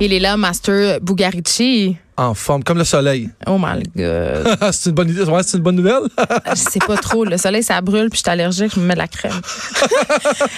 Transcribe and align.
Il 0.00 0.12
est 0.12 0.18
là, 0.20 0.36
Master 0.36 1.00
Bugarici. 1.00 1.96
En 2.16 2.34
forme, 2.34 2.62
comme 2.62 2.78
le 2.78 2.84
soleil. 2.84 3.28
Oh 3.46 3.58
my 3.58 3.82
God. 3.96 4.56
c'est 4.72 4.90
une 4.90 4.94
bonne 4.94 5.10
idée. 5.10 5.22
Ouais, 5.22 5.42
c'est 5.42 5.56
une 5.56 5.64
bonne 5.64 5.76
nouvelle. 5.76 6.02
Je 6.50 6.54
sais 6.54 6.78
pas 6.78 6.96
trop. 6.96 7.24
Le 7.24 7.36
soleil, 7.38 7.62
ça 7.64 7.80
brûle, 7.80 8.08
puis 8.08 8.18
je 8.18 8.22
suis 8.22 8.30
allergique, 8.30 8.72
je 8.74 8.80
me 8.80 8.86
mets 8.86 8.94
de 8.94 8.98
la 8.98 9.08
crème. 9.08 9.32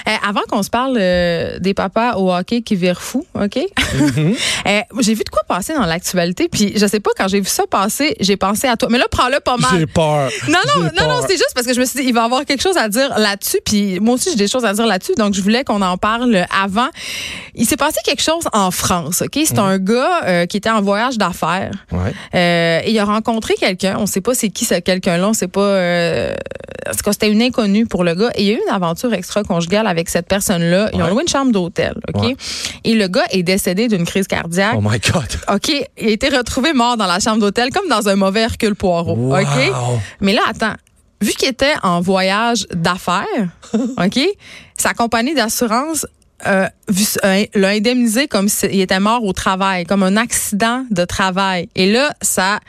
Eh, 0.06 0.26
avant 0.26 0.42
qu'on 0.48 0.62
se 0.62 0.70
parle 0.70 0.96
euh, 1.00 1.58
des 1.58 1.74
papas 1.74 2.16
au 2.16 2.32
hockey 2.32 2.62
qui 2.62 2.76
virent 2.76 3.00
fou, 3.00 3.26
OK? 3.34 3.56
Eh, 3.56 4.82
j'ai 5.00 5.14
vu 5.14 5.24
de 5.24 5.28
quoi 5.28 5.42
passer 5.48 5.74
dans 5.74 5.84
l'actualité, 5.84 6.48
puis 6.48 6.72
je 6.76 6.86
sais 6.86 7.00
pas, 7.00 7.10
quand 7.16 7.28
j'ai 7.28 7.40
vu 7.40 7.48
ça 7.48 7.64
passer, 7.68 8.16
j'ai 8.20 8.36
pensé 8.36 8.68
à 8.68 8.76
toi. 8.76 8.88
Mais 8.90 8.98
là, 8.98 9.06
prends-le 9.10 9.40
pas 9.40 9.56
mal. 9.56 9.70
J'ai 9.78 9.86
peur. 9.86 10.30
Non, 10.48 10.58
non, 10.66 10.82
non, 10.82 10.84
non, 10.84 10.90
peur. 10.92 11.26
c'est 11.28 11.36
juste 11.36 11.52
parce 11.54 11.66
que 11.66 11.74
je 11.74 11.80
me 11.80 11.84
suis 11.84 12.00
dit, 12.00 12.08
il 12.08 12.14
va 12.14 12.24
avoir 12.24 12.44
quelque 12.44 12.62
chose 12.62 12.76
à 12.76 12.88
dire 12.88 13.18
là-dessus. 13.18 13.58
Puis 13.64 13.98
moi 14.00 14.14
aussi, 14.14 14.30
j'ai 14.30 14.36
des 14.36 14.48
choses 14.48 14.64
à 14.64 14.72
dire 14.72 14.86
là-dessus. 14.86 15.14
Donc, 15.16 15.34
je 15.34 15.40
voulais 15.40 15.64
qu'on 15.64 15.82
en 15.82 15.96
parle 15.96 16.46
avant. 16.56 16.88
Il 17.54 17.66
s'est 17.66 17.76
passé 17.76 17.98
quelque 18.04 18.22
chose 18.22 18.44
en 18.52 18.70
France, 18.70 19.22
OK? 19.22 19.38
C'est 19.44 19.58
un 19.58 19.78
gars 19.78 20.20
euh, 20.24 20.46
qui 20.46 20.56
était 20.58 20.70
en 20.70 20.82
voyage 20.82 21.18
d'affaires. 21.18 21.45
Ouais. 21.92 22.12
Euh, 22.34 22.80
et 22.84 22.90
il 22.90 22.98
a 22.98 23.04
rencontré 23.04 23.54
quelqu'un. 23.54 23.96
On 23.98 24.06
sait 24.06 24.20
pas 24.20 24.34
c'est 24.34 24.48
qui 24.48 24.64
ce 24.64 24.74
quelqu'un-là. 24.74 25.28
On 25.28 25.32
sait 25.32 25.48
pas. 25.48 25.60
Euh, 25.60 26.34
c'était 27.10 27.30
une 27.30 27.42
inconnue 27.42 27.86
pour 27.86 28.04
le 28.04 28.14
gars. 28.14 28.30
Et 28.34 28.42
il 28.42 28.46
y 28.48 28.50
a 28.50 28.54
eu 28.54 28.60
une 28.66 28.74
aventure 28.74 29.12
extra-conjugale 29.12 29.86
avec 29.86 30.08
cette 30.08 30.26
personne-là. 30.26 30.90
Ils 30.92 31.02
ont 31.02 31.08
loué 31.08 31.22
une 31.22 31.28
chambre 31.28 31.52
d'hôtel, 31.52 31.94
OK? 32.14 32.22
Ouais. 32.22 32.36
Et 32.84 32.94
le 32.94 33.08
gars 33.08 33.24
est 33.30 33.42
décédé 33.42 33.88
d'une 33.88 34.04
crise 34.04 34.26
cardiaque. 34.26 34.74
Oh 34.76 34.80
my 34.80 34.98
God. 34.98 35.26
OK, 35.54 35.68
il 35.98 36.08
a 36.08 36.10
été 36.10 36.28
retrouvé 36.28 36.72
mort 36.72 36.96
dans 36.96 37.06
la 37.06 37.20
chambre 37.20 37.38
d'hôtel 37.38 37.70
comme 37.70 37.88
dans 37.88 38.08
un 38.08 38.16
mauvais 38.16 38.40
Hercule 38.40 38.74
Poirot. 38.74 39.16
Wow. 39.16 39.40
OK? 39.40 39.72
Mais 40.20 40.32
là, 40.32 40.42
attends. 40.48 40.74
Vu 41.22 41.32
qu'il 41.32 41.48
était 41.48 41.74
en 41.82 42.00
voyage 42.02 42.66
d'affaires, 42.74 43.48
OK? 43.72 44.20
Sa 44.76 44.92
compagnie 44.92 45.34
d'assurance 45.34 46.06
euh, 46.46 46.68
euh, 47.24 47.44
l'a 47.54 47.68
indemnisé 47.68 48.28
comme 48.28 48.48
s'il 48.48 48.80
était 48.80 49.00
mort 49.00 49.24
au 49.24 49.32
travail, 49.32 49.84
comme 49.84 50.02
un 50.02 50.16
accident 50.16 50.84
de 50.90 51.04
travail. 51.04 51.68
Et 51.74 51.90
là, 51.90 52.14
ça 52.22 52.60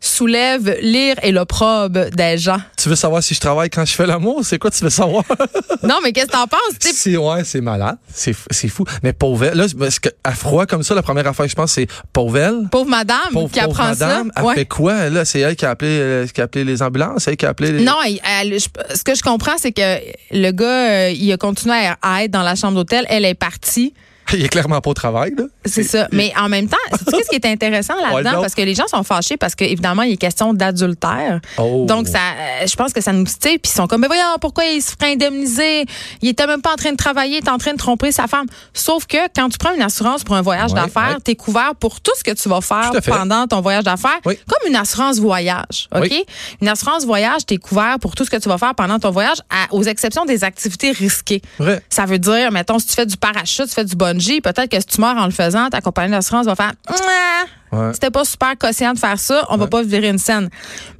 soulève 0.00 0.76
l'ire 0.80 1.16
et 1.22 1.32
l'opprobre 1.32 2.10
des 2.10 2.38
gens. 2.38 2.58
Tu 2.76 2.88
veux 2.88 2.94
savoir 2.96 3.22
si 3.22 3.34
je 3.34 3.40
travaille 3.40 3.70
quand 3.70 3.84
je 3.84 3.92
fais 3.92 4.06
l'amour? 4.06 4.40
C'est 4.44 4.58
quoi 4.58 4.70
tu 4.70 4.84
veux 4.84 4.90
savoir? 4.90 5.24
Non, 5.82 5.98
mais 6.02 6.12
qu'est-ce 6.12 6.26
que 6.26 6.32
t'en 6.32 6.46
penses? 6.46 6.60
C'est, 6.80 7.16
ouais, 7.16 7.44
c'est 7.44 7.60
malade. 7.60 7.96
C'est, 8.12 8.32
fou. 8.32 8.84
Mais 9.02 9.12
pauvre, 9.12 9.46
là, 9.54 9.66
parce 9.78 9.98
que, 10.00 10.08
à 10.24 10.32
froid 10.32 10.66
comme 10.66 10.82
ça, 10.82 10.94
la 10.94 11.02
première 11.02 11.26
affaire 11.28 11.44
que 11.46 11.50
je 11.50 11.54
pense, 11.56 11.72
c'est 11.72 11.86
pauvre. 12.12 12.66
Pauvre 12.70 12.88
madame 12.90 13.18
Pauvre, 13.32 13.50
qui 13.50 13.60
pauvre 13.60 13.70
apprend 13.80 13.88
madame, 13.90 14.26
ça. 14.34 14.40
elle 14.40 14.44
Ouais. 14.46 14.54
fait 14.54 14.64
quoi? 14.66 15.08
Là, 15.10 15.24
c'est 15.24 15.40
elle 15.40 15.54
qui 15.54 15.64
a 15.64 15.70
appelé, 15.70 15.90
euh, 16.00 16.26
qui 16.26 16.40
a 16.40 16.44
appelé 16.44 16.64
les 16.64 16.82
ambulances, 16.82 17.22
c'est 17.24 17.32
elle 17.32 17.36
qui 17.36 17.46
a 17.46 17.50
appelé 17.50 17.72
les... 17.72 17.84
Non, 17.84 17.94
elle- 18.04 18.20
elle- 18.52 18.58
je- 18.58 18.96
ce 18.96 19.04
que 19.04 19.14
je 19.14 19.22
comprends, 19.22 19.56
c'est 19.58 19.72
que 19.72 19.98
le 20.32 20.50
gars, 20.50 20.90
euh, 20.90 21.10
il 21.10 21.30
a 21.32 21.36
continué 21.36 21.76
à, 21.76 21.96
à 22.02 22.24
être 22.24 22.30
dans 22.32 22.42
la 22.42 22.54
chambre 22.56 22.74
d'hôtel. 22.74 23.04
Elle 23.08 23.24
est 23.24 23.34
partie. 23.34 23.94
Il 24.32 24.44
est 24.44 24.48
clairement 24.48 24.80
pas 24.80 24.90
au 24.90 24.94
travail, 24.94 25.32
là. 25.36 25.44
C'est 25.64 25.82
ça. 25.82 26.08
Mais 26.12 26.32
en 26.38 26.48
même 26.48 26.68
temps, 26.68 26.76
sais-tu 26.90 27.04
qu'est-ce 27.16 27.28
qui 27.30 27.36
est 27.36 27.46
intéressant 27.46 27.94
là-dedans? 28.00 28.40
Parce 28.40 28.54
que 28.54 28.62
les 28.62 28.74
gens 28.74 28.86
sont 28.88 29.02
fâchés 29.02 29.36
parce 29.36 29.54
qu'évidemment, 29.54 30.02
il 30.02 30.12
est 30.12 30.16
question 30.16 30.52
d'adultère. 30.54 31.40
Oh. 31.58 31.84
Donc, 31.88 32.08
ça, 32.08 32.18
euh, 32.18 32.66
je 32.66 32.74
pense 32.76 32.92
que 32.92 33.00
ça 33.00 33.12
nous 33.12 33.24
tire. 33.24 33.38
Puis 33.40 33.60
ils 33.64 33.68
sont 33.76 33.86
comme, 33.86 34.00
mais 34.00 34.06
voyons, 34.06 34.22
pourquoi 34.40 34.64
il 34.64 34.82
se 34.82 34.92
ferait 34.98 35.12
indemniser? 35.12 35.84
Il 36.22 36.28
était 36.28 36.46
même 36.46 36.60
pas 36.62 36.72
en 36.72 36.76
train 36.76 36.92
de 36.92 36.96
travailler, 36.96 37.34
il 37.36 37.38
était 37.38 37.50
en 37.50 37.58
train 37.58 37.72
de 37.72 37.78
tromper 37.78 38.12
sa 38.12 38.26
femme. 38.26 38.46
Sauf 38.74 39.06
que 39.06 39.16
quand 39.34 39.48
tu 39.48 39.58
prends 39.58 39.74
une 39.74 39.82
assurance 39.82 40.24
pour 40.24 40.34
un 40.36 40.42
voyage 40.42 40.72
Ouais, 40.72 40.80
d'affaires, 40.80 41.14
ouais. 41.16 41.22
tu 41.24 41.30
es 41.32 41.36
couvert 41.36 41.74
pour 41.78 42.00
tout 42.00 42.12
ce 42.18 42.24
que 42.24 42.32
tu 42.32 42.48
vas 42.48 42.60
faire 42.60 42.90
pendant 43.06 43.46
ton 43.46 43.60
voyage 43.60 43.84
d'affaires. 43.84 44.18
Oui. 44.24 44.36
Comme 44.48 44.68
une 44.68 44.76
assurance 44.76 45.18
voyage. 45.18 45.88
OK? 45.94 46.02
Oui. 46.10 46.24
Une 46.60 46.68
assurance 46.68 47.04
voyage, 47.04 47.46
tu 47.46 47.54
es 47.54 47.58
couvert 47.58 47.98
pour 48.00 48.14
tout 48.14 48.24
ce 48.24 48.30
que 48.30 48.36
tu 48.36 48.48
vas 48.48 48.58
faire 48.58 48.74
pendant 48.74 48.98
ton 48.98 49.10
voyage, 49.10 49.38
à- 49.50 49.72
aux 49.72 49.82
exceptions 49.84 50.24
des 50.24 50.42
activités 50.44 50.90
risquées. 50.90 51.42
Vrai. 51.58 51.82
Ça 51.88 52.04
veut 52.06 52.18
dire, 52.18 52.50
mettons, 52.52 52.78
si 52.78 52.86
tu 52.88 52.94
fais 52.94 53.06
du 53.06 53.16
parachute, 53.16 53.66
tu 53.68 53.74
fais 53.74 53.84
du 53.84 53.94
peut-être 54.40 54.70
que 54.70 54.80
si 54.80 54.86
tu 54.86 55.00
meurs 55.00 55.16
en 55.16 55.26
le 55.26 55.30
faisant, 55.30 55.68
ta 55.68 55.80
compagnie 55.80 56.12
d'assurance 56.12 56.46
va 56.46 56.54
faire 56.54 56.72
Mouah, 56.88 57.46
Ouais. 57.76 57.92
C'était 57.92 58.10
pas 58.10 58.24
super 58.24 58.54
conscient 58.58 58.92
de 58.92 58.98
faire 58.98 59.18
ça, 59.18 59.44
on 59.50 59.56
va 59.56 59.66
pas 59.66 59.82
virer 59.82 60.08
une 60.08 60.18
scène. 60.18 60.48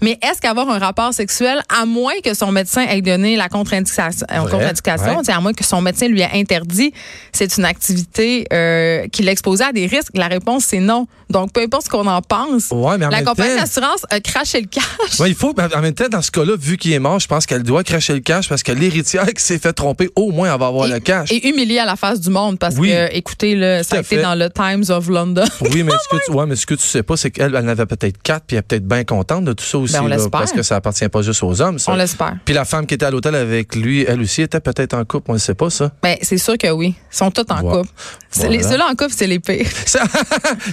Mais 0.02 0.18
est-ce 0.22 0.40
qu'avoir 0.40 0.68
un 0.70 0.78
rapport 0.78 1.12
sexuel, 1.14 1.60
à 1.80 1.86
moins 1.86 2.20
que 2.22 2.34
son 2.34 2.52
médecin 2.52 2.82
ait 2.82 3.02
donné 3.02 3.36
la 3.36 3.48
contre-indication, 3.48 4.26
euh, 4.32 4.42
ouais. 4.42 5.24
sais, 5.24 5.32
à 5.32 5.40
moins 5.40 5.52
que 5.52 5.64
son 5.64 5.80
médecin 5.80 6.08
lui 6.08 6.20
ait 6.20 6.30
interdit, 6.34 6.92
c'est 7.32 7.56
une 7.56 7.64
activité 7.64 8.46
euh, 8.52 9.06
qui 9.08 9.22
l'exposait 9.22 9.64
à 9.64 9.72
des 9.72 9.86
risques? 9.86 10.10
La 10.14 10.28
réponse, 10.28 10.64
c'est 10.64 10.80
non. 10.80 11.06
Donc, 11.30 11.52
peu 11.52 11.60
importe 11.62 11.86
ce 11.86 11.90
qu'on 11.90 12.06
en 12.06 12.22
pense, 12.22 12.68
Ouais, 12.70 12.98
mais 12.98 13.06
en 13.06 13.10
la 13.10 13.22
compagnie 13.22 13.56
d'assurance 13.56 14.06
a 14.10 14.20
craché 14.20 14.60
le 14.60 14.68
cash. 14.68 15.18
Ouais, 15.18 15.28
il 15.30 15.34
faut, 15.34 15.52
mais 15.56 15.64
en 15.74 15.80
même 15.80 15.94
temps, 15.94 16.08
dans 16.08 16.22
ce 16.22 16.30
cas-là, 16.30 16.54
vu 16.56 16.76
qu'il 16.76 16.92
est 16.92 16.98
mort, 17.00 17.18
je 17.18 17.26
pense 17.26 17.46
qu'elle 17.46 17.62
doit 17.64 17.82
cracher 17.82 18.12
le 18.14 18.20
cash 18.20 18.48
parce 18.48 18.62
que 18.62 18.70
l'héritière 18.72 19.26
qui 19.26 19.42
s'est 19.42 19.58
fait 19.58 19.72
tromper, 19.72 20.08
au 20.14 20.30
moins, 20.30 20.52
elle 20.52 20.60
va 20.60 20.66
avoir 20.66 20.86
le 20.86 21.00
cash. 21.00 21.32
Et 21.32 21.48
humilié 21.48 21.78
à 21.80 21.84
la 21.84 21.96
face 21.96 22.20
du 22.20 22.30
monde 22.30 22.58
parce 22.58 22.76
Oui. 22.78 22.90
que, 22.90 23.14
écoutez, 23.16 23.54
là, 23.56 23.82
ça 23.82 23.96
a 23.96 23.98
été 24.00 24.16
fait. 24.16 24.22
dans 24.22 24.34
le 24.34 24.48
Times 24.50 24.84
of 24.94 25.08
London. 25.08 25.44
Oui, 25.62 25.82
mais 25.82 25.92
ce 25.92 26.16
que 26.16 26.22
tu, 26.26 26.30
ouais, 26.32 26.46
mais 26.46 26.56
ce 26.66 26.74
que 26.74 26.80
tu 26.80 26.86
sais 26.86 27.04
pas, 27.04 27.16
c'est 27.16 27.30
qu'elle, 27.30 27.54
elle 27.54 27.64
en 27.64 27.68
avait 27.68 27.86
peut-être 27.86 28.20
quatre, 28.20 28.44
puis 28.44 28.56
elle 28.56 28.58
est 28.58 28.62
peut-être 28.62 28.86
bien 28.88 29.04
contente 29.04 29.44
de 29.44 29.52
tout 29.52 29.64
ça 29.64 29.78
aussi, 29.78 29.92
Ben, 29.92 30.02
on 30.02 30.06
là, 30.08 30.16
l'espère. 30.16 30.30
parce 30.32 30.50
que 30.52 30.62
ça 30.62 30.74
appartient 30.74 31.08
pas 31.08 31.22
juste 31.22 31.42
aux 31.44 31.60
hommes, 31.62 31.78
ça. 31.78 31.92
On 31.92 31.94
l'espère. 31.94 32.36
Puis 32.44 32.54
la 32.54 32.64
femme 32.64 32.86
qui 32.86 32.94
était 32.94 33.06
à 33.06 33.10
l'hôtel 33.12 33.36
avec 33.36 33.76
lui, 33.76 34.04
elle 34.06 34.20
aussi 34.20 34.42
était 34.42 34.58
peut-être 34.58 34.94
en 34.94 35.04
couple, 35.04 35.30
on 35.30 35.34
ne 35.34 35.38
sait 35.38 35.54
pas 35.54 35.70
ça. 35.70 35.92
Ben, 36.02 36.16
c'est 36.22 36.38
sûr 36.38 36.58
que 36.58 36.68
oui. 36.72 36.96
Ils 37.12 37.16
sont 37.16 37.30
tous 37.30 37.44
en 37.50 37.60
couple. 37.60 37.88
Voilà. 38.32 38.62
Ceux-là 38.62 38.86
en 38.90 38.94
couple, 38.96 39.12
c'est 39.16 39.28
les 39.28 39.38
pires. 39.38 39.66
Ça, 39.86 40.02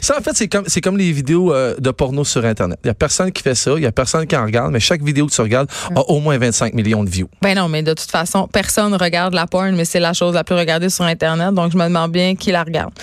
ça, 0.02 0.18
en 0.18 0.22
fait, 0.22 0.36
c'est 0.68 0.82
comme, 0.82 0.98
les 0.98 1.12
vidéos 1.12 1.54
euh, 1.54 1.76
de 1.78 1.92
porno 1.92 2.24
sur 2.24 2.44
Internet. 2.44 2.80
Il 2.84 2.88
y 2.88 2.90
a 2.90 2.94
personne 2.94 3.32
qui 3.32 3.44
fait 3.44 3.56
ça, 3.56 3.74
il 3.78 3.84
y 3.84 3.86
a 3.86 3.92
personne 3.92 4.26
qui 4.26 4.36
en 4.36 4.46
regarde, 4.46 4.72
mais 4.72 4.80
chaque 4.80 5.02
vidéo 5.04 5.28
que 5.28 5.32
tu 5.32 5.42
regardes 5.42 5.70
a 5.96 6.00
au 6.02 6.20
moins 6.20 6.38
25 6.38 6.74
millions 6.74 7.04
de 7.04 7.10
views. 7.10 7.30
Ben 7.42 7.56
non, 7.56 7.70
mais 7.70 7.84
de 7.84 7.94
toute 7.94 8.10
façon, 8.10 8.48
personne 8.52 8.94
regarde 8.96 9.34
la 9.34 9.46
porn, 9.48 9.76
mais 9.76 9.86
c'est 9.86 10.00
la 10.00 10.14
chose 10.14 10.34
la 10.34 10.44
plus 10.44 10.56
regardée 10.56 10.90
sur 10.90 11.06
Internet, 11.06 11.54
donc 11.54 11.72
je 11.72 11.78
me 11.78 11.84
demande 11.84 12.12
bien 12.12 12.36
qui 12.36 12.52
la 12.52 12.64
regarde. 12.64 12.94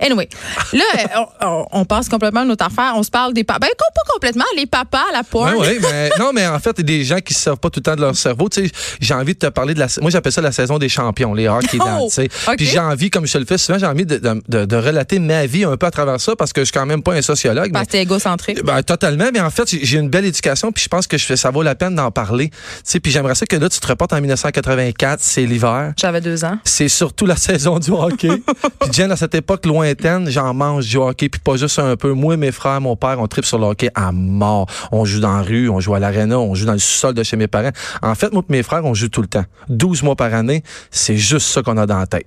Anyway, 0.00 0.28
là, 0.72 1.28
on, 1.72 1.84
passe 1.84 2.08
complètement 2.08 2.40
à 2.40 2.44
notre 2.44 2.64
affaire. 2.66 2.92
On 2.96 3.02
se 3.02 3.10
parle 3.10 3.32
des 3.32 3.44
papas. 3.44 3.60
Ben, 3.60 3.68
pas 3.78 4.12
complètement, 4.12 4.44
les 4.56 4.66
papas, 4.66 5.04
la 5.12 5.22
porn. 5.22 5.52
Oui, 5.56 5.66
oui, 5.68 5.78
mais 5.80 6.10
non, 6.18 6.32
mais 6.34 6.46
en 6.46 6.58
fait, 6.58 6.70
il 6.78 6.90
y 6.90 6.94
a 6.94 6.98
des 6.98 7.04
gens 7.04 7.18
qui 7.18 7.32
ne 7.32 7.38
servent 7.38 7.58
pas 7.58 7.70
tout 7.70 7.80
le 7.80 7.84
temps 7.84 7.96
de 7.96 8.00
leur 8.00 8.16
cerveau. 8.16 8.48
Tu 8.48 8.66
sais, 8.66 8.72
j'ai 9.00 9.14
envie 9.14 9.34
de 9.34 9.38
te 9.38 9.46
parler 9.46 9.74
de 9.74 9.78
la. 9.80 9.86
Moi, 10.00 10.10
j'appelle 10.10 10.32
ça 10.32 10.40
la 10.40 10.52
saison 10.52 10.78
des 10.78 10.88
champions, 10.88 11.34
les 11.34 11.48
hockey 11.48 11.78
Oh, 11.80 12.08
sais. 12.10 12.28
Puis 12.56 12.66
j'ai 12.66 12.78
envie, 12.78 13.10
comme 13.10 13.26
je 13.26 13.38
le 13.38 13.44
fais 13.44 13.58
souvent, 13.58 13.78
j'ai 13.78 13.86
envie 13.86 14.06
de, 14.06 14.16
de, 14.18 14.42
de- 14.48 14.64
de 14.64 14.76
relater 14.76 15.18
ma 15.18 15.46
vie 15.46 15.64
un 15.64 15.76
peu 15.76 15.86
à 15.86 15.90
travers 15.90 16.20
ça 16.20 16.34
parce 16.36 16.52
que 16.52 16.60
je 16.62 16.66
suis 16.66 16.72
quand 16.72 16.86
même 16.86 17.02
pas 17.02 17.14
un 17.14 17.22
sociologue. 17.22 17.72
Parce 17.72 17.86
que 17.86 17.92
t'es 17.92 18.02
égocentré. 18.02 18.54
mais- 18.56 18.62
ben, 18.62 18.82
totalement, 18.82 19.26
mais 19.32 19.40
en 19.40 19.50
fait, 19.50 19.68
j'ai- 19.68 19.96
une 19.98 20.10
belle 20.10 20.26
éducation, 20.26 20.72
puis 20.72 20.84
je 20.84 20.88
pense 20.88 21.06
que 21.06 21.16
je 21.16 21.24
fais, 21.24 21.36
ça 21.36 21.50
vaut 21.50 21.62
la 21.62 21.74
peine 21.74 21.94
d'en 21.94 22.10
parler. 22.10 22.50
Tu 22.50 22.56
sais, 22.84 23.00
puis 23.00 23.10
j'aimerais 23.12 23.34
ça 23.34 23.46
que 23.46 23.56
là, 23.56 23.68
tu 23.68 23.80
te 23.80 23.86
reportes 23.86 24.12
en 24.12 24.20
1984, 24.20 25.20
c'est 25.22 25.46
l'hiver. 25.46 25.92
J'avais 25.96 26.20
deux 26.20 26.44
ans. 26.44 26.58
C'est 26.64 26.88
surtout 26.88 27.24
la 27.26 27.36
saison 27.36 27.78
du 27.78 27.90
hockey. 27.90 28.28
puis 28.80 28.92
Jen, 28.92 29.10
à 29.10 29.16
cette 29.16 29.34
époque 29.34 29.64
lointaine, 29.86 30.28
j'en 30.30 30.54
mange 30.54 30.86
du 30.86 30.96
hockey, 30.96 31.28
puis 31.28 31.40
pas 31.40 31.56
juste 31.56 31.78
un 31.78 31.96
peu. 31.96 32.12
Moi, 32.12 32.36
mes 32.36 32.52
frères, 32.52 32.80
mon 32.80 32.96
père, 32.96 33.18
on 33.20 33.26
tripe 33.26 33.44
sur 33.44 33.58
le 33.58 33.66
hockey 33.66 33.90
à 33.94 34.12
mort. 34.12 34.66
On 34.92 35.04
joue 35.04 35.20
dans 35.20 35.36
la 35.36 35.42
rue, 35.42 35.68
on 35.68 35.80
joue 35.80 35.94
à 35.94 36.00
l'aréna, 36.00 36.38
on 36.38 36.54
joue 36.54 36.66
dans 36.66 36.72
le 36.72 36.78
sous-sol 36.78 37.14
de 37.14 37.22
chez 37.22 37.36
mes 37.36 37.46
parents. 37.46 37.70
En 38.02 38.14
fait, 38.14 38.32
moi 38.32 38.42
et 38.48 38.52
mes 38.52 38.62
frères, 38.62 38.84
on 38.84 38.94
joue 38.94 39.08
tout 39.08 39.22
le 39.22 39.28
temps. 39.28 39.44
12 39.68 40.02
mois 40.02 40.16
par 40.16 40.32
année, 40.34 40.62
c'est 40.90 41.16
juste 41.16 41.46
ça 41.48 41.62
qu'on 41.62 41.76
a 41.76 41.86
dans 41.86 41.98
la 41.98 42.06
tête. 42.06 42.26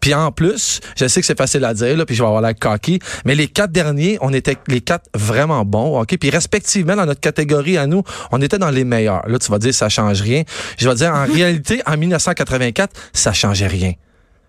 Puis 0.00 0.14
en 0.14 0.32
plus, 0.32 0.80
je 0.96 1.06
sais 1.06 1.20
que 1.20 1.26
c'est 1.26 1.36
facile 1.36 1.64
à 1.64 1.74
dire, 1.74 1.96
là, 1.96 2.06
puis 2.06 2.14
je 2.14 2.22
vais 2.22 2.26
avoir 2.26 2.42
la 2.42 2.54
coquille, 2.54 2.98
mais 3.24 3.34
les 3.34 3.48
quatre 3.48 3.72
derniers, 3.72 4.18
on 4.20 4.32
était 4.32 4.56
les 4.68 4.80
quatre 4.80 5.06
vraiment 5.14 5.64
bons, 5.64 6.00
OK? 6.00 6.16
Puis 6.18 6.30
respectivement, 6.30 6.96
dans 6.96 7.06
notre 7.06 7.20
catégorie 7.20 7.76
à 7.76 7.86
nous, 7.86 8.02
on 8.32 8.40
était 8.40 8.58
dans 8.58 8.70
les 8.70 8.84
meilleurs. 8.84 9.26
Là, 9.28 9.38
tu 9.38 9.50
vas 9.50 9.58
dire, 9.58 9.74
ça 9.74 9.88
change 9.88 10.22
rien. 10.22 10.42
Je 10.78 10.88
vais 10.88 10.94
dire, 10.94 11.12
en 11.14 11.24
réalité, 11.32 11.82
en 11.86 11.96
1984, 11.96 12.92
ça 13.12 13.32
changeait 13.32 13.66
rien. 13.66 13.92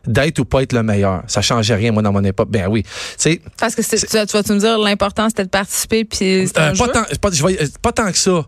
D'être 0.07 0.39
ou 0.39 0.45
pas 0.45 0.63
être 0.63 0.74
le 0.74 0.81
meilleur, 0.81 1.21
ça 1.27 1.42
changeait 1.42 1.75
rien, 1.75 1.92
moi, 1.92 2.01
dans 2.01 2.12
mon 2.12 2.24
époque. 2.24 2.50
Ben 2.50 2.68
oui. 2.68 2.83
Parce 3.59 3.75
que 3.75 3.81
tu, 3.83 3.95
vas- 4.18 4.25
tu 4.25 4.33
vas-tu 4.33 4.51
me 4.53 4.59
dire, 4.59 4.77
l'important, 4.80 5.30
c'était 5.30 5.44
de 5.44 5.50
participer, 5.50 6.06
puis 6.06 6.42
euh, 6.44 6.48
un 6.56 6.74
pas, 6.75 6.86
jeu? 6.86 6.92
tant, 6.92 7.03
pas, 7.81 7.92
tant 7.92 8.12
que 8.12 8.18
ça. 8.18 8.45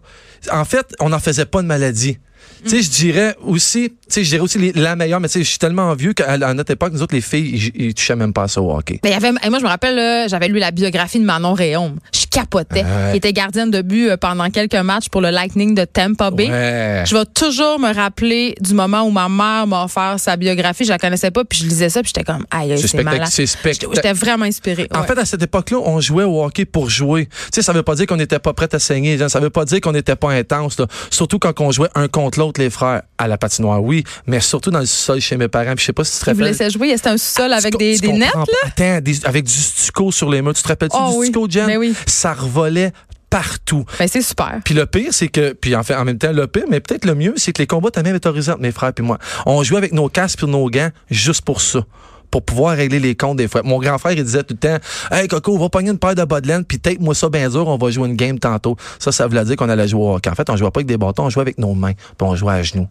En 0.52 0.66
fait, 0.66 0.96
on 1.00 1.10
n'en 1.10 1.20
faisait 1.20 1.46
pas 1.46 1.62
de 1.62 1.68
maladie. 1.68 2.18
Tu 2.66 2.70
sais, 2.70 2.82
je 2.82 2.90
dirais 2.90 3.36
aussi, 3.44 3.94
tu 4.10 4.24
sais, 4.24 4.40
aussi 4.40 4.58
les- 4.58 4.72
la 4.72 4.96
meilleure, 4.96 5.20
mais 5.20 5.28
tu 5.28 5.34
sais, 5.34 5.44
je 5.44 5.50
suis 5.50 5.58
tellement 5.60 5.94
vieux 5.96 6.14
qu'à 6.14 6.32
à 6.32 6.54
notre 6.54 6.72
époque, 6.72 6.94
nous 6.94 7.02
autres, 7.02 7.14
les 7.14 7.20
filles, 7.22 7.72
ils, 7.76 7.94
touchaient 7.94 8.16
même 8.16 8.32
pas 8.32 8.44
à 8.44 8.48
ça 8.48 8.62
au 8.62 8.74
hockey. 8.76 9.00
Mais 9.04 9.12
y 9.12 9.14
avait, 9.14 9.32
moi, 9.32 9.60
je 9.60 9.64
me 9.64 9.68
rappelle, 9.68 10.30
j'avais 10.30 10.48
lu 10.48 10.60
la 10.60 10.72
biographie 10.72 11.20
de 11.20 11.26
Manon 11.26 11.54
Réaume. 11.54 11.98
Je 12.14 12.23
capotais. 12.34 12.84
Ouais. 12.84 13.12
Il 13.14 13.18
était 13.18 13.34
gardienne 13.34 13.70
de 13.72 13.82
but 13.82 14.10
euh, 14.10 14.18
pendant 14.18 14.50
quelques 14.50 14.76
matchs 14.76 15.10
pour 15.10 15.22
le 15.22 15.30
Lightning 15.30 15.76
de 15.76 15.86
Tampa 15.86 16.32
Bay. 16.32 16.50
Ouais. 16.50 17.04
Je 17.06 17.16
vais 17.16 17.26
toujours 17.26 17.80
me 17.80 17.94
rappeler 17.94 18.56
du 18.60 18.74
moment 18.74 19.04
où 19.04 19.12
ma 19.12 19.30
mère 19.30 19.68
m'a 19.68 19.84
offert 19.86 20.16
sa 20.18 20.36
biographie. 20.36 20.84
Je 20.86 20.90
la 20.90 20.98
connaissais 20.98 21.32
pas, 21.32 21.44
puis 21.46 21.60
je 21.60 21.66
lisais 21.66 21.90
ça, 21.90 22.02
puis 22.02 22.12
j'étais 22.16 22.24
comme, 22.26 22.46
aïe, 22.52 22.76
C'est 22.78 23.04
malade. 23.04 23.30
J'étais 23.34 24.14
vraiment 24.14 24.46
inspirée. 24.46 24.88
En 24.94 25.02
ouais. 25.02 25.08
fait, 25.08 25.18
à 25.18 25.26
cette 25.26 25.42
époque-là, 25.44 25.78
on 25.84 26.00
jouait 26.02 26.24
au 26.24 26.44
hockey 26.44 26.66
pour 26.66 26.90
jouer. 26.90 27.26
Tu 27.28 27.32
sais, 27.56 27.62
ça 27.62 27.74
veut 27.74 27.84
pas 27.84 27.96
dire 27.96 28.06
qu'on 28.08 28.18
n'était 28.18 28.40
pas 28.40 28.54
prêt 28.54 28.68
à 28.74 28.80
saigner. 28.80 29.18
Ça 29.30 29.40
veut 29.40 29.50
pas 29.50 29.66
dire 29.66 29.80
qu'on 29.82 29.92
n'était 29.92 30.16
pas 30.16 30.32
intense. 30.32 30.80
là. 30.80 30.88
Surtout 31.10 31.40
quand 31.40 31.60
on 31.62 31.72
jouait 31.72 31.90
un 31.96 32.08
contre 32.08 32.40
l'autre, 32.40 32.60
les 32.60 32.70
frères, 32.70 33.04
à 33.18 33.28
la 33.28 33.38
patinoire, 33.38 33.82
oui, 33.84 34.04
mais 34.28 34.40
surtout 34.40 34.72
dans 34.72 34.80
le 34.80 34.86
sol 34.86 35.20
chez 35.22 35.38
mes 35.38 35.48
parents. 35.48 35.76
Puis 35.76 35.82
je 35.82 35.86
sais 35.88 35.94
pas 35.94 36.04
si 36.04 36.18
tu 36.20 36.26
te 36.26 36.30
Ils 36.30 36.34
vous 36.34 36.40
rappelles. 36.42 36.52
laissaient 36.52 36.70
jouer. 36.70 36.94
C'était 36.98 37.10
un 37.10 37.16
Tu 37.16 37.54
avec 37.54 37.78
des, 37.78 37.98
des 38.00 38.12
nets, 38.14 38.34
là? 38.34 38.44
Attends, 38.66 39.00
des- 39.02 39.26
avec 39.26 39.46
du 39.46 39.52
stucco 39.54 40.12
sur 40.12 40.30
les 40.30 40.42
murs. 40.42 40.54
Tu 40.54 40.64
te 40.64 40.68
rappelles-tu 40.68 40.98
Oh 41.00 41.12
du 41.12 41.18
oui. 41.18 41.28
stucco, 41.28 41.48
Jen? 41.50 41.66
Mais 41.68 41.78
oui. 41.78 41.94
Ça 42.24 42.34
revolait 42.34 42.94
partout. 43.30 43.84
Ben, 44.00 44.08
c'est 44.08 44.22
super. 44.22 44.62
Puis 44.64 44.74
le 44.74 44.86
pire, 44.86 45.10
c'est 45.12 45.28
que, 45.28 45.52
puis 45.52 45.76
en 45.76 45.84
fait, 45.84 45.94
en 45.94 46.06
même 46.06 46.18
temps, 46.18 46.32
le 46.32 46.48
pire, 46.48 46.64
mais 46.70 46.80
peut-être 46.80 47.04
le 47.04 47.16
mieux, 47.16 47.34
c'est 47.36 47.52
que 47.52 47.62
les 47.62 47.68
combats 47.68 47.90
étaient 47.90 48.02
même 48.02 48.16
autorisés 48.16 48.50
entre 48.50 48.62
mes 48.62 48.72
frères 48.72 48.94
puis 48.94 49.04
moi. 49.04 49.18
On 49.46 49.62
jouait 49.62 49.80
avec 49.80 49.92
nos 49.92 50.08
casques 50.08 50.38
puis 50.38 50.48
nos 50.48 50.70
gants 50.70 50.88
juste 51.12 51.42
pour 51.42 51.60
ça. 51.60 51.84
Pour 52.32 52.46
pouvoir 52.46 52.78
régler 52.78 53.02
les 53.02 53.14
comptes 53.14 53.36
des 53.36 53.50
fois. 53.50 53.62
Mon 53.66 53.78
grand 53.78 53.98
frère, 53.98 54.14
il 54.14 54.24
disait 54.24 54.44
tout 54.44 54.54
le 54.54 54.70
temps, 54.70 54.78
Hey 55.12 55.28
Coco, 55.28 55.54
on 55.54 55.60
va 55.60 55.68
pogner 55.68 55.90
une 55.90 56.00
paire 56.00 56.16
de 56.16 56.24
bas 56.24 56.40
de 56.40 56.48
laine, 56.48 56.64
puis 56.64 56.80
tape-moi 56.80 57.14
ça 57.14 57.28
bien 57.28 57.50
dur, 57.50 57.68
on 57.68 57.76
va 57.76 57.92
jouer 57.92 58.08
une 58.08 58.16
game 58.16 58.40
tantôt. 58.40 58.78
Ça, 59.00 59.12
ça 59.12 59.28
voulait 59.28 59.44
dire 59.44 59.58
qu'on 59.58 59.68
allait 59.68 59.90
jouer 59.90 60.02
au 60.02 60.16
hockey. 60.16 60.30
En 60.30 60.36
fait, 60.36 60.50
on 60.50 60.56
jouait 60.56 60.72
pas 60.72 60.80
avec 60.80 60.88
des 60.88 60.98
bâtons, 60.98 61.26
on 61.26 61.30
jouait 61.30 61.42
avec 61.42 61.58
nos 61.58 61.74
mains, 61.74 61.92
puis 61.92 62.22
on 62.22 62.38
jouait 62.38 62.54
à 62.54 62.64
genoux. 62.64 62.88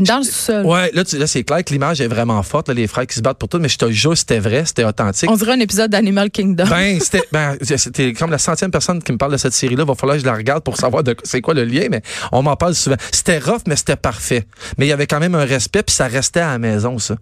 Dans 0.00 0.18
le 0.18 0.22
sous-sol. 0.24 0.64
Ouais, 0.64 0.90
là, 0.94 1.02
là 1.18 1.26
c'est 1.26 1.42
clair 1.42 1.64
que 1.64 1.72
l'image 1.72 2.00
est 2.00 2.06
vraiment 2.06 2.40
forte, 2.44 2.68
là, 2.68 2.74
les 2.74 2.86
frères 2.86 3.06
qui 3.08 3.16
se 3.16 3.20
battent 3.20 3.38
pour 3.38 3.48
tout, 3.48 3.58
mais 3.58 3.68
je 3.68 3.76
te 3.78 3.90
jure, 3.90 4.16
c'était 4.16 4.38
vrai, 4.38 4.64
c'était 4.64 4.84
authentique. 4.84 5.28
On 5.28 5.36
dirait 5.36 5.52
un 5.54 5.60
épisode 5.60 5.90
d'Animal 5.90 6.30
Kingdom. 6.30 6.66
Ben, 6.68 7.00
c'était, 7.00 7.22
ben, 7.32 7.56
comme 8.16 8.30
la 8.30 8.38
centième 8.38 8.70
personne 8.70 9.02
qui 9.02 9.10
me 9.12 9.18
parle 9.18 9.32
de 9.32 9.36
cette 9.36 9.52
série-là. 9.52 9.84
Va 9.84 9.94
falloir 9.96 10.16
que 10.16 10.22
je 10.22 10.26
la 10.26 10.34
regarde 10.34 10.62
pour 10.62 10.76
savoir 10.76 11.02
c'est 11.24 11.40
quoi 11.40 11.54
le 11.54 11.64
lien, 11.64 11.88
mais 11.90 12.02
on 12.30 12.42
m'en 12.42 12.54
parle 12.56 12.74
souvent. 12.76 12.96
C'était 13.10 13.38
rough, 13.38 13.62
mais 13.66 13.74
c'était 13.76 13.96
parfait. 13.96 14.46
Mais 14.78 14.86
il 14.86 14.90
y 14.90 14.92
avait 14.92 15.06
quand 15.08 15.18
même 15.20 15.34
un 15.34 15.44
respect, 15.44 15.82
puis 15.82 15.94
ça 15.94 16.06
restait 16.06 16.40
à 16.40 16.52
la 16.52 16.58
maison, 16.58 16.98
ça. 16.98 17.16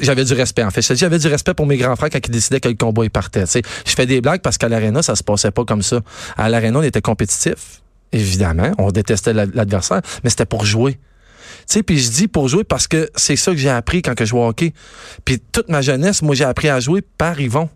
J'avais 0.00 0.24
du 0.24 0.32
respect, 0.32 0.62
en 0.62 0.70
fait. 0.70 0.80
J'avais 0.94 1.18
du 1.18 1.26
respect 1.26 1.52
pour 1.52 1.66
mes 1.66 1.76
grands 1.76 1.96
frères 1.96 2.08
quand 2.08 2.24
ils 2.26 2.30
décidaient 2.30 2.60
que 2.60 2.68
le 2.68 2.76
combat 2.76 3.04
il 3.04 3.10
partait. 3.10 3.44
tu 3.44 3.50
sais. 3.50 3.62
Je 3.84 3.92
fais 3.92 4.06
des 4.06 4.20
blagues 4.22 4.40
parce 4.40 4.56
qu'à 4.56 4.68
l'aréna, 4.70 5.02
ça 5.02 5.16
se 5.16 5.22
passait 5.22 5.50
pas 5.50 5.64
comme 5.64 5.82
ça. 5.82 6.00
À 6.38 6.48
l'aréna, 6.48 6.78
on 6.78 6.82
était 6.82 7.02
compétitif, 7.02 7.82
évidemment. 8.12 8.72
On 8.78 8.90
détestait 8.90 9.34
la- 9.34 9.44
l'adversaire, 9.44 10.00
mais 10.24 10.30
c'était 10.30 10.46
pour 10.46 10.64
jouer. 10.64 10.98
Sais, 11.66 11.82
puis 11.82 11.98
je 11.98 12.10
dis 12.10 12.28
pour 12.28 12.48
jouer 12.48 12.64
parce 12.64 12.86
que 12.86 13.10
c'est 13.16 13.36
ça 13.36 13.50
que 13.50 13.58
j'ai 13.58 13.70
appris 13.70 14.00
quand 14.00 14.14
que 14.14 14.24
je 14.24 14.30
jouais 14.30 14.40
au 14.40 14.48
hockey. 14.48 14.72
Puis 15.24 15.40
toute 15.52 15.68
ma 15.68 15.82
jeunesse, 15.82 16.22
moi, 16.22 16.34
j'ai 16.34 16.44
appris 16.44 16.68
à 16.68 16.78
jouer 16.78 17.02
par 17.02 17.40
Yvon. 17.40 17.68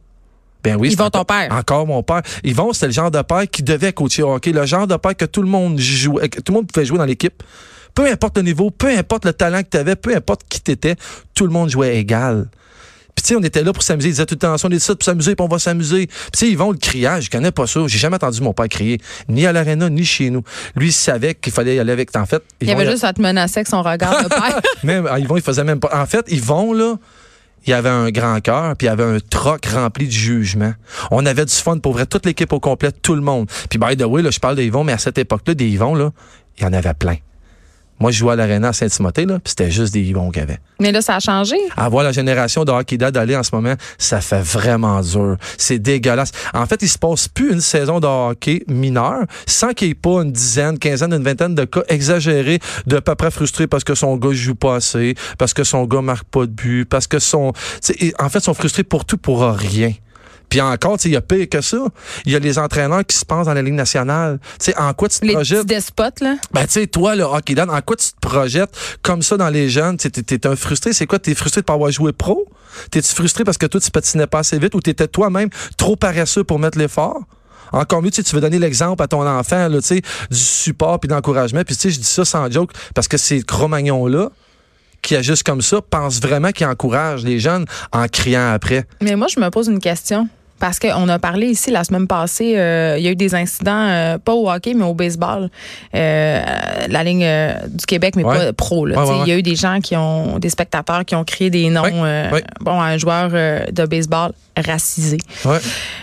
Ben 0.62 0.76
oui. 0.76 0.92
Yvon, 0.92 1.10
ton 1.10 1.25
père. 1.25 1.52
Encore 1.52 1.87
mon 1.87 2.02
père. 2.02 2.22
Yvon, 2.44 2.72
c'était 2.72 2.87
le 2.87 2.92
genre 2.92 3.10
de 3.10 3.22
père 3.22 3.48
qui 3.50 3.62
devait 3.62 3.92
coacher 3.92 4.22
au 4.22 4.34
hockey. 4.34 4.52
Le 4.52 4.64
genre 4.64 4.87
de 4.87 4.96
père 4.96 5.16
que 5.16 5.25
tout 5.25 5.42
le 5.42 5.48
monde 5.48 5.78
jouait, 5.78 6.28
que 6.28 6.40
tout 6.40 6.52
le 6.52 6.58
monde 6.58 6.66
pouvait 6.70 6.87
jouer 6.87 6.98
dans 6.98 7.04
l'équipe. 7.04 7.42
Peu 7.94 8.06
importe 8.06 8.37
le 8.37 8.44
niveau, 8.44 8.70
peu 8.70 8.88
importe 8.88 9.25
le 9.25 9.32
talent 9.32 9.62
que 9.62 9.69
tu 9.70 9.76
avais, 9.76 9.96
peu 9.96 10.14
importe 10.14 10.42
qui 10.48 10.60
t'étais, 10.60 10.94
tout 11.34 11.44
le 11.44 11.52
monde 11.52 11.70
jouait 11.70 11.96
égal. 11.96 12.48
Puis 13.20 13.26
tu 13.26 13.34
sais, 13.34 13.37
on 13.38 13.44
était 13.44 13.62
là 13.62 13.75
pour 13.75 13.82
s'amuser. 13.82 14.08
Il 14.08 14.12
disait 14.12 14.25
tout 14.25 14.34
le 14.34 14.38
temps, 14.38 14.56
on 14.64 14.70
est 14.70 14.78
ça 14.78 14.94
pour 14.94 15.05
s'amuser, 15.05 15.37
puis 15.37 15.44
on 15.44 15.49
va 15.49 15.58
s'amuser. 15.58 16.06
Puis 16.06 16.31
tu 16.32 16.38
sais, 16.38 16.49
Yvon, 16.49 16.70
le 16.70 16.78
criage, 16.78 17.25
je 17.25 17.31
connais 17.31 17.50
pas 17.50 17.67
ça. 17.67 17.81
J'ai 17.87 17.99
jamais 17.99 18.14
entendu 18.14 18.40
mon 18.40 18.55
père 18.55 18.69
crier, 18.69 18.99
ni 19.28 19.44
à 19.44 19.52
l'aréna, 19.52 19.90
ni 19.90 20.06
chez 20.06 20.31
nous. 20.31 20.43
Lui, 20.75 20.88
il 20.88 20.93
savait 20.93 21.34
qu'il 21.34 21.52
fallait 21.52 21.76
y 21.76 21.78
aller 21.78 21.93
avec. 21.93 22.17
En 22.17 22.25
fait, 22.25 22.43
Il 22.62 22.69
y 22.69 22.72
avait 22.72 22.90
juste 22.90 23.05
à 23.05 23.12
te 23.12 23.20
menacer 23.20 23.58
avec 23.58 23.69
son 23.69 23.82
regard 23.82 24.22
de 24.22 24.28
père. 24.28 24.58
même, 24.84 25.06
ah, 25.11 25.19
Yvon, 25.19 25.37
il 25.37 25.43
faisait 25.43 25.64
même 25.64 25.81
pas. 25.81 25.90
En 25.93 26.06
fait, 26.06 26.25
Yvon, 26.32 26.72
là, 26.72 26.96
il 27.67 27.75
avait 27.75 27.90
un 27.90 28.08
grand 28.08 28.40
cœur, 28.40 28.75
puis 28.75 28.87
il 28.87 28.90
avait 28.90 29.05
un 29.05 29.19
troc 29.20 29.66
rempli 29.66 30.06
de 30.06 30.12
jugement. 30.12 30.73
On 31.11 31.26
avait 31.26 31.44
du 31.44 31.52
fun 31.52 31.76
pour 31.76 31.93
vrai, 31.93 32.06
toute 32.06 32.25
l'équipe 32.25 32.50
au 32.55 32.61
complet, 32.61 32.90
tout 32.90 33.14
le 33.14 33.20
monde. 33.20 33.50
Puis 33.69 33.78
by 33.78 33.99
the 33.99 34.05
way, 34.05 34.23
là, 34.23 34.31
je 34.31 34.38
parle 34.38 34.56
de 34.56 34.62
Yvon, 34.62 34.82
mais 34.82 34.93
à 34.93 34.99
cette 34.99 35.19
époque-là, 35.19 35.52
des 35.52 35.69
Yvon, 35.69 35.94
là, 35.94 36.11
il 36.56 36.64
y 36.64 36.66
en 36.66 36.73
avait 36.73 36.94
plein. 36.94 37.16
Moi, 38.00 38.11
je 38.11 38.19
jouais 38.19 38.32
à 38.32 38.37
l'aréna 38.37 38.69
à 38.69 38.73
Saint-Timothée, 38.73 39.26
là, 39.26 39.38
puis 39.38 39.50
c'était 39.50 39.70
juste 39.70 39.93
des 39.93 40.00
Yvon 40.00 40.31
qu'il 40.31 40.41
y 40.41 40.43
avait. 40.43 40.58
Mais 40.81 40.91
là, 40.91 41.02
ça 41.02 41.17
a 41.17 41.20
changé. 41.20 41.56
À 41.76 41.88
voir 41.91 42.02
la 42.02 42.12
génération 42.12 42.64
de 42.64 42.73
hockey 42.73 42.97
dad 42.97 43.12
d'aller 43.12 43.37
en 43.37 43.43
ce 43.43 43.55
moment, 43.55 43.75
ça 43.99 44.23
fait 44.23 44.41
vraiment 44.41 45.02
dur. 45.02 45.37
C'est 45.58 45.79
dégueulasse. 45.79 46.32
En 46.55 46.64
fait, 46.64 46.81
il 46.81 46.88
se 46.88 46.99
passe 46.99 47.29
plus 47.29 47.52
une 47.52 47.61
saison 47.61 48.00
de 48.00 48.06
hockey 48.06 48.64
mineur 48.69 49.25
sans 49.47 49.73
qu'il 49.73 49.88
n'y 49.88 49.93
ait 49.93 49.94
pas 49.94 50.23
une 50.23 50.32
dizaine, 50.32 50.79
quinzaine, 50.79 51.12
une 51.12 51.23
vingtaine 51.23 51.55
de 51.55 51.64
cas 51.64 51.82
exagérés 51.88 52.58
de 52.87 52.99
papa 53.00 53.31
frustré 53.31 53.67
parce 53.67 53.85
que 53.85 53.94
son 53.94 54.17
gars 54.17 54.32
joue 54.32 54.55
pas 54.55 54.76
assez, 54.76 55.14
parce 55.37 55.52
que 55.52 55.64
son 55.64 55.85
gars 55.85 56.00
marque 56.00 56.25
pas 56.25 56.47
de 56.47 56.52
but, 56.52 56.87
parce 56.87 57.06
que 57.06 57.19
son... 57.19 57.52
En 58.19 58.29
fait, 58.31 58.38
ils 58.38 58.43
sont 58.43 58.55
frustrés 58.55 58.85
pour 58.85 59.05
tout, 59.05 59.19
pour 59.19 59.43
rien. 59.43 59.93
Puis 60.50 60.61
encore, 60.61 60.99
il 61.05 61.12
y 61.12 61.17
a 61.17 61.20
pire 61.20 61.49
que 61.49 61.61
ça. 61.61 61.79
Il 62.26 62.32
y 62.32 62.37
a 62.37 62.38
les 62.41 62.58
entraîneurs 62.58 63.06
qui 63.06 63.17
se 63.17 63.25
pensent 63.25 63.47
dans 63.47 63.55
la 63.55 63.62
Ligue 63.62 63.75
nationale. 63.75 64.38
Tu 64.58 64.67
sais, 64.67 64.76
en 64.79 64.93
quoi 64.93 65.08
tu 65.08 65.20
te 65.20 65.25
Les 65.26 65.32
projettes? 65.35 65.58
petits 65.62 65.75
despotes, 65.76 66.20
là? 66.20 66.37
Ben, 66.52 66.67
tu 66.67 66.73
sais, 66.73 66.87
toi, 66.88 67.14
le 67.17 67.23
hockey 67.23 67.55
dad, 67.55 67.70
en 67.70 67.81
quoi 67.81 67.97
tu 67.97 68.11
te 68.11 68.19
projettes 68.20 68.76
comme 69.00 69.23
ça 69.23 69.37
dans 69.37 69.49
les 69.49 69.69
jeunes? 69.70 69.97
T'es 69.97 70.11
t'es 70.11 70.47
un 70.47 70.56
frustré. 70.56 70.93
C'est 70.93 71.06
quoi? 71.06 71.19
T'es 71.19 71.35
frustré 71.35 71.61
de 71.61 71.64
pas 71.67 71.75
avoir 71.75 71.91
joué 71.91 72.12
pro? 72.12 72.47
T'es-tu 72.91 73.14
frustré 73.14 73.44
parce 73.44 73.58
que 73.58 73.67
toi, 73.67 73.81
tu 73.81 73.91
patinais 73.91 74.26
pas 74.26 74.41
assez 74.41 74.58
vite 74.58 74.75
ou 74.75 74.81
t'étais 74.81 75.08
toi-même 75.08 75.49
trop 75.76 75.97
paresseux 75.97 76.44
pour 76.44 76.58
mettre 76.58 76.79
l'effort? 76.79 77.20
Encore 77.73 78.02
mieux, 78.02 78.11
tu 78.11 78.17
sais, 78.17 78.23
tu 78.25 78.35
veux 78.35 78.41
donner 78.41 78.58
l'exemple 78.58 79.00
à 79.02 79.06
ton 79.06 79.25
enfant, 79.25 79.69
là, 79.69 79.81
tu 79.81 79.87
sais, 79.87 80.02
du 80.31 80.37
support 80.37 80.99
puis 80.99 81.08
d'encouragement. 81.08 81.62
Puis, 81.64 81.76
tu 81.76 81.82
sais, 81.82 81.91
je 81.91 81.99
dis 82.00 82.05
ça 82.05 82.25
sans 82.25 82.50
joke 82.50 82.73
parce 82.94 83.06
que 83.06 83.17
ces 83.17 83.43
Cro-Magnon-là, 83.43 84.31
qui 85.02 85.14
agissent 85.17 85.44
comme 85.44 85.62
ça, 85.62 85.81
pensent 85.81 86.20
vraiment 86.20 86.50
qu'ils 86.50 86.67
encouragent 86.67 87.23
les 87.25 87.38
jeunes 87.38 87.64
en 87.93 88.06
criant 88.08 88.50
après. 88.52 88.85
Mais 89.00 89.14
moi, 89.14 89.29
je 89.32 89.38
me 89.41 89.49
pose 89.50 89.69
une 89.69 89.79
question. 89.79 90.29
Parce 90.61 90.79
qu'on 90.79 91.09
a 91.09 91.19
parlé 91.19 91.49
ici 91.49 91.71
la 91.71 91.83
semaine 91.85 92.07
passée, 92.07 92.57
euh, 92.57 92.97
il 92.99 93.03
y 93.05 93.09
a 93.09 93.11
eu 93.11 93.17
des 93.17 93.35
incidents, 93.35 93.73
euh, 93.89 94.19
pas 94.19 94.35
au 94.35 94.49
hockey, 94.51 94.75
mais 94.75 94.85
au 94.85 94.95
baseball. 94.95 95.49
Euh, 95.95 96.43
la 96.89 97.03
ligne 97.03 97.25
euh, 97.25 97.55
du 97.69 97.87
Québec, 97.87 98.15
mais 98.17 98.25
Ouais. 98.25 98.37
pas 98.37 98.53
pro. 98.53 98.87
là. 98.87 99.03
Ouais, 99.03 99.11
ouais, 99.11 99.17
Il 99.25 99.29
y 99.29 99.33
a 99.33 99.39
eu 99.39 99.43
des 99.43 99.57
gens 99.57 99.81
qui 99.81 99.97
ont, 99.97 100.39
des 100.39 100.51
spectateurs 100.51 101.05
qui 101.05 101.15
ont 101.17 101.25
créé 101.25 101.51
des 101.51 101.69
noms 101.71 101.83
euh, 101.87 102.31
bon, 102.61 102.79
à 102.81 102.85
un 102.85 102.99
joueur 102.99 103.31
euh, 103.33 103.65
de 103.73 103.87
baseball 103.87 104.33
racisé. 104.61 105.19
Ouais. 105.45 105.59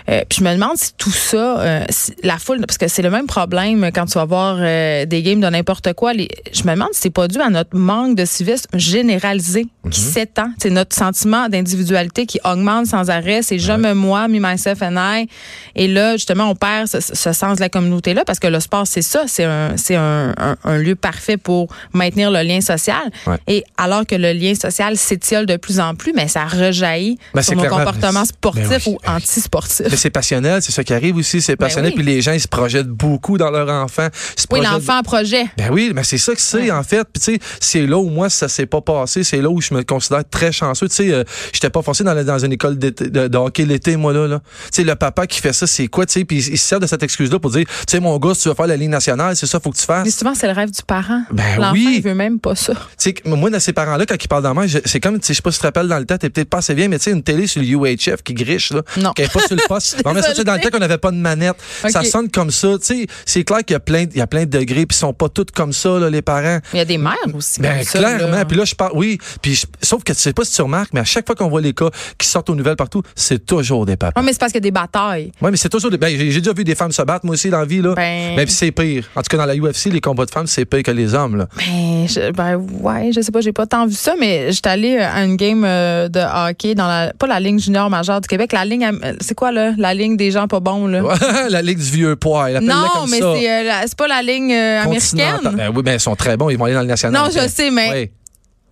Euh, 0.09 0.21
puis 0.29 0.39
je 0.39 0.43
me 0.43 0.53
demande 0.53 0.77
si 0.77 0.93
tout 0.97 1.11
ça, 1.11 1.59
euh, 1.59 1.83
si 1.89 2.13
la 2.23 2.37
foule, 2.37 2.59
parce 2.65 2.77
que 2.77 2.87
c'est 2.87 3.01
le 3.01 3.09
même 3.09 3.27
problème 3.27 3.89
quand 3.93 4.05
tu 4.05 4.13
vas 4.13 4.25
voir 4.25 4.57
euh, 4.59 5.05
des 5.05 5.21
games 5.23 5.39
de 5.41 5.47
n'importe 5.47 5.93
quoi. 5.93 6.13
Les, 6.13 6.27
je 6.53 6.63
me 6.63 6.73
demande 6.73 6.89
si 6.93 7.01
c'est 7.01 7.09
pas 7.09 7.27
dû 7.27 7.39
à 7.39 7.49
notre 7.49 7.75
manque 7.77 8.15
de 8.15 8.25
civisme 8.25 8.67
généralisé 8.73 9.67
qui 9.91 9.99
s'étend. 10.01 10.49
C'est 10.57 10.69
notre 10.69 10.95
sentiment 10.95 11.49
d'individualité 11.49 12.25
qui 12.25 12.39
augmente 12.43 12.87
sans 12.87 13.09
arrêt. 13.09 13.41
C'est 13.41 13.59
je 13.59 13.71
me 13.73 13.93
moi, 13.93 14.27
me, 14.27 14.39
myself 14.39 14.81
and 14.81 14.95
I. 14.97 15.27
Et 15.75 15.87
là, 15.87 16.13
justement, 16.13 16.49
on 16.49 16.55
perd 16.55 16.87
ce, 16.87 16.99
ce 16.99 17.33
sens 17.33 17.55
de 17.57 17.61
la 17.61 17.69
communauté-là 17.69 18.23
parce 18.25 18.39
que 18.39 18.47
le 18.47 18.59
sport, 18.59 18.85
c'est 18.87 19.01
ça. 19.01 19.23
C'est 19.27 19.45
un, 19.45 19.77
c'est 19.77 19.95
un, 19.95 20.33
un- 20.37 20.55
un 20.63 20.77
lieu 20.77 20.95
parfait 20.95 21.37
pour 21.37 21.67
maintenir 21.93 22.31
le 22.31 22.41
lien 22.43 22.61
social. 22.61 23.11
Ouais. 23.25 23.37
Et 23.47 23.63
alors 23.77 24.05
que 24.05 24.15
le 24.15 24.33
lien 24.33 24.53
social 24.55 24.97
s'étiole 24.97 25.45
de 25.45 25.55
plus 25.57 25.79
en 25.79 25.95
plus, 25.95 26.13
mais 26.13 26.27
ça 26.27 26.45
rejaillit 26.45 27.17
Ben, 27.33 27.41
sur 27.41 27.55
nos 27.55 27.65
comportements 27.65 28.25
sportifs 28.25 28.37
Ben 28.55 28.67
oui, 28.69 28.75
ou 28.87 28.91
ben 28.91 28.97
oui. 29.07 29.15
antisportifs. 29.15 29.87
Mais 29.89 29.95
c'est 29.97 30.09
passionnel, 30.09 30.61
c'est 30.61 30.71
ça 30.71 30.83
qui 30.83 30.93
arrive 30.93 31.15
aussi, 31.17 31.41
c'est 31.41 31.55
passionnel. 31.55 31.91
Ben 31.91 31.97
oui. 31.97 32.03
Puis 32.03 32.13
les 32.15 32.21
gens, 32.21 32.31
ils 32.33 32.41
se 32.41 32.47
projettent 32.47 32.87
beaucoup 32.87 33.37
dans 33.37 33.49
leur 33.51 33.69
enfant. 33.69 34.07
Oui, 34.51 34.61
l'enfant 34.61 35.01
projet. 35.03 35.45
Ben 35.57 35.69
oui, 35.71 35.91
mais 35.93 36.03
c'est 36.03 36.17
ça 36.17 36.33
que 36.33 36.41
c'est 36.41 36.57
Ouais. 36.57 36.71
en 36.71 36.83
fait. 36.83 37.03
Puis 37.13 37.21
tu 37.23 37.33
sais, 37.33 37.39
c'est 37.59 37.85
là 37.85 37.97
où 37.97 38.09
moi 38.09 38.29
ça 38.29 38.47
s'est 38.47 38.65
pas 38.65 38.81
passé, 38.81 39.23
c'est 39.23 39.41
là 39.41 39.49
où 39.49 39.61
je 39.61 39.73
me 39.73 39.83
considère 39.83 40.27
très 40.29 40.51
chanceux. 40.51 40.87
Tu 40.89 40.95
sais, 40.95 41.11
euh, 41.13 41.23
j'étais 41.53 41.69
pas 41.69 41.81
forcé 41.81 42.03
dans, 42.03 42.13
la- 42.13 42.23
dans 42.23 42.39
une 42.39 42.51
école 42.53 42.77
de, 42.77 42.89
de 42.89 43.37
hockey 43.37 43.65
l'été 43.65 43.95
moi 43.97 44.13
là. 44.13 44.27
là. 44.27 44.39
Tu 44.39 44.67
sais, 44.71 44.83
le 44.83 44.95
papa 44.95 45.27
qui 45.27 45.39
fait 45.41 45.53
ça, 45.53 45.67
c'est 45.67 45.87
quoi, 45.87 46.05
tu 46.05 46.13
sais, 46.13 46.25
puis 46.25 46.37
il, 46.37 46.57
se 46.57 46.67
sert 46.67 46.79
de 46.79 46.87
cette 46.87 47.03
excuse-là 47.03 47.39
pour 47.39 47.51
dire, 47.51 47.65
tu 47.65 47.73
sais, 47.89 47.99
mon 47.99 48.17
gars, 48.17 48.33
si 48.33 48.43
tu 48.43 48.49
veux 48.49 48.55
faire 48.55 48.67
la 48.67 48.77
ligne 48.77 48.89
nationale, 48.91 49.35
c'est 49.35 49.45
ça, 49.47 49.59
faut 49.59 49.71
que 49.71 49.77
tu 49.77 49.85
Mais 49.89 49.95
fasses. 50.05 50.17
souvent, 50.17 50.33
c'est 50.35 50.47
le 50.47 50.53
rêve 50.53 50.71
du 50.71 50.81
parent. 50.85 51.21
Ben 51.31 51.43
L'enfant, 51.57 51.71
oui. 51.73 51.95
il 51.97 52.01
veut 52.03 52.13
même 52.15 52.39
pas 52.39 52.55
ça. 52.55 52.73
Tu 52.73 52.79
sais, 52.97 53.15
moi, 53.25 53.49
dans 53.49 53.59
ces 53.59 53.73
parents-là, 53.73 54.05
quand 54.05 54.15
ils 54.21 54.27
parlent 54.27 54.43
dans 54.43 54.53
moi, 54.53 54.65
c'est 54.85 54.99
comme, 54.99 55.19
tu 55.19 55.27
sais, 55.27 55.33
je 55.33 55.37
sais 55.37 55.41
pas 55.41 55.51
si 55.51 55.57
tu 55.57 55.61
te 55.61 55.67
rappelles 55.67 55.87
dans 55.87 55.99
le 55.99 56.05
temps, 56.05 56.17
t'es 56.17 56.29
peut-être 56.29 56.49
pas 56.49 56.57
assez 56.59 56.73
bien, 56.75 56.87
mais 56.87 56.97
tu 56.97 57.05
sais, 57.05 57.11
une 57.11 57.23
télé 57.23 57.47
sur 57.47 57.61
le 57.61 57.67
UHF 57.67 58.21
qui 58.23 58.33
griche, 58.37 58.71
là. 58.71 58.81
Non. 58.97 59.11
Qui 59.13 59.23
pas 59.23 59.39
sur 59.45 59.55
le 59.55 59.67
poste. 59.67 59.97
Non, 60.05 60.13
mais 60.13 60.21
ça, 60.21 60.33
c'est 60.35 60.43
dans 60.43 60.53
le 60.53 60.59
temps 60.61 60.69
qu'on 60.69 60.79
n'avait 60.79 60.97
pas 60.97 61.11
de 61.11 61.17
manette. 61.17 61.55
Ça 61.89 62.03
sonne 62.03 62.29
comme 62.29 62.51
ça. 62.51 62.69
Tu 62.79 62.85
sais, 63.01 63.07
c'est 63.25 63.43
clair 63.43 63.59
qu'il 63.59 63.73
y 63.73 63.75
a 63.75 63.79
plein, 63.79 64.05
il 64.09 64.17
y 64.17 64.21
a 64.21 64.27
plein 64.27 64.45
de 64.45 64.49
degrés, 64.57 64.85
puis 64.85 64.95
ils 64.95 64.99
sont 64.99 65.13
pas 65.13 65.27
tous 65.29 65.45
comme 65.53 65.73
ça, 65.73 65.99
là, 65.99 66.09
les 66.09 66.21
parents. 66.21 66.59
Il 66.73 66.77
y 66.77 66.79
a 66.81 66.85
des 66.85 66.97
mères 66.97 67.13
aussi. 67.33 67.59
Ben 67.59 67.83
comme 67.91 68.01
clairement. 68.01 68.45
Puis 68.45 68.57
là, 68.57 68.63
je 68.65 68.75
parle. 68.75 68.91
Oui. 68.95 69.17
Puis 69.41 69.55
je- 69.55 69.65
sauf 69.81 70.03
que 70.03 70.13
tu 70.13 70.19
sais 70.19 70.33
pas 70.33 70.45
si 70.45 70.53
tu 70.53 70.61
remarques, 70.61 70.91
mais 70.93 70.99
à 71.01 71.05
chaque 71.05 71.25
fois 71.25 71.35
qu'on 71.35 71.49
voit 71.49 71.61
les 71.61 71.73
cas 71.73 71.89
qui 72.17 72.27
sortent 72.27 72.49
aux 72.49 72.55
nouvelles 72.55 72.75
partout, 72.75 73.01
c'est 73.15 73.45
toujours 73.45 73.85
des 73.85 73.97
papas. 73.97 74.19
Ouais, 74.19 74.25
mais 74.25 74.31
c'est 74.33 74.39
parce 74.39 74.51
qu'il 74.51 74.59
y 74.61 74.65
a 74.65 74.69
des 74.69 74.71
batailles. 74.71 75.31
Oui, 75.41 75.51
mais 75.51 75.57
c'est 75.57 75.69
toujours 75.69 75.91
des. 75.91 75.97
Ben, 75.97 76.09
j'ai 76.17 76.39
déjà 76.39 76.53
vu 76.53 76.63
des 76.63 76.75
femmes 76.75 76.91
se 76.91 77.01
battre, 77.01 77.25
moi 77.25 77.33
aussi, 77.33 77.49
dans 77.49 77.59
la 77.59 77.65
vie, 77.65 77.81
là. 77.81 77.93
Ben- 77.95 78.35
Mais 78.35 78.45
puis 78.45 78.53
c'est 78.53 78.71
pire. 78.71 79.09
En 79.15 79.21
tout 79.21 79.27
cas, 79.29 79.37
dans 79.37 79.45
la 79.45 79.55
UFC, 79.55 79.85
les 79.91 80.01
combats 80.01 80.25
de 80.25 80.31
femmes, 80.31 80.47
c'est 80.47 80.65
pire 80.65 80.83
que 80.83 80.91
les 80.91 81.13
hommes, 81.13 81.35
là. 81.37 81.47
Ben, 81.57 82.07
je, 82.07 82.31
ben 82.31 82.55
ouais, 82.81 83.11
je 83.13 83.21
sais 83.21 83.31
pas, 83.31 83.41
j'ai 83.41 83.51
pas 83.53 83.65
tant 83.65 83.85
vu 83.87 83.93
ça, 83.95 84.13
mais 84.19 84.51
j'étais 84.51 84.69
allée 84.69 84.97
à 84.97 85.23
une 85.23 85.35
game 85.35 85.63
euh, 85.65 86.07
de 86.09 86.19
hockey 86.19 86.75
dans 86.75 86.87
la, 86.87 87.13
pas 87.17 87.27
la 87.27 87.39
ligne 87.39 87.59
junior 87.59 87.89
majeure 87.89 88.16
du 88.21 88.27
Québec, 88.27 88.51
la 88.53 88.65
ligne, 88.65 88.85
am- 88.85 89.01
c'est 89.21 89.35
quoi 89.35 89.51
là, 89.51 89.71
la 89.77 89.93
ligne 89.93 90.17
des 90.17 90.31
gens 90.31 90.47
pas 90.47 90.59
bons 90.59 90.87
là? 90.87 91.01
la 91.49 91.61
ligue 91.61 91.77
du 91.79 91.91
vieux 91.91 92.15
poids. 92.15 92.49
Non, 92.61 92.87
comme 92.93 93.09
mais 93.09 93.17
c'est 93.19 93.49
euh, 93.69 93.71
c'est 93.85 93.97
pas 93.97 94.07
la 94.07 94.21
ligne 94.21 94.53
euh, 94.53 94.81
américaine. 94.83 95.39
Ben 95.55 95.71
oui, 95.75 95.83
ben 95.83 95.93
ils 95.93 95.99
sont 95.99 96.15
très 96.15 96.37
bons. 96.37 96.49
Ils 96.49 96.57
vont 96.57 96.65
aller 96.65 96.73
dans 96.75 96.81
le 96.81 96.87
national. 96.87 97.21
Non, 97.23 97.29
je 97.29 97.47
sais, 97.47 97.69
mais 97.71 97.89
Oui. 97.91 98.11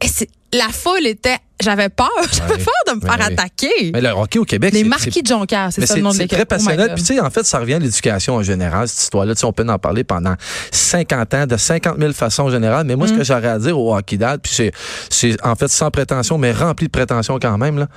Et 0.02 0.08
c'est- 0.08 0.30
la 0.54 0.68
foule 0.72 1.06
était. 1.08 1.38
J'avais 1.62 1.88
peur. 1.90 2.10
J'avais 2.34 2.58
peur 2.64 2.74
de 2.88 2.94
me 2.96 3.02
faire 3.02 3.22
attaquer. 3.26 3.92
Mais 3.94 4.02
le 4.02 4.10
hockey 4.10 4.40
au 4.40 4.44
Québec, 4.46 4.74
Les 4.74 4.84
marquis 4.84 5.22
de 5.22 5.28
Jonquière, 5.28 5.70
c'est 5.72 5.80
Mais 5.82 5.88
ça 5.88 5.96
le 5.96 6.02
nom 6.02 6.10
de 6.12 6.16
c'est 6.16 6.28
très 6.28 6.42
Oh 6.42 6.46
passionnant. 6.46 6.86
Puis, 6.94 7.04
tu 7.04 7.16
sais, 7.16 7.20
en 7.22 7.30
fait, 7.30 7.46
ça 7.46 7.60
revient 7.60 7.76
à 7.76 7.80
l'éducation 7.80 8.36
en 8.36 8.44
général, 8.44 8.88
cette 8.90 9.02
histoire-là. 9.04 9.36
Tu 9.36 9.40
sais, 9.40 9.46
on 9.46 9.54
peut 9.54 9.66
en 9.68 9.80
parler 9.80 10.04
pendant 10.04 10.36
50 10.72 11.34
ans, 11.34 11.46
de 11.48 11.56
50 11.58 11.98
000 11.98 12.12
façons 12.14 12.50
générales. 12.50 12.86
Mais 12.86 12.96
moi, 12.98 13.08
Mm. 13.08 13.10
ce 13.10 13.14
que 13.16 13.24
j'aurais 13.24 13.48
à 13.48 13.58
dire 13.60 13.78
au 13.80 13.96
hockey 13.96 14.18
dad, 14.18 14.42
puis 14.42 14.52
c'est, 14.54 14.72
c'est 15.10 15.38
en 15.46 15.56
fait 15.56 15.70
sans 15.70 15.92
prétention, 15.92 16.38
mais 16.38 16.52
rempli 16.52 16.88
de 16.88 16.92
prétention 16.92 17.40
quand 17.42 17.58
même, 17.58 17.80
là. 17.80 17.88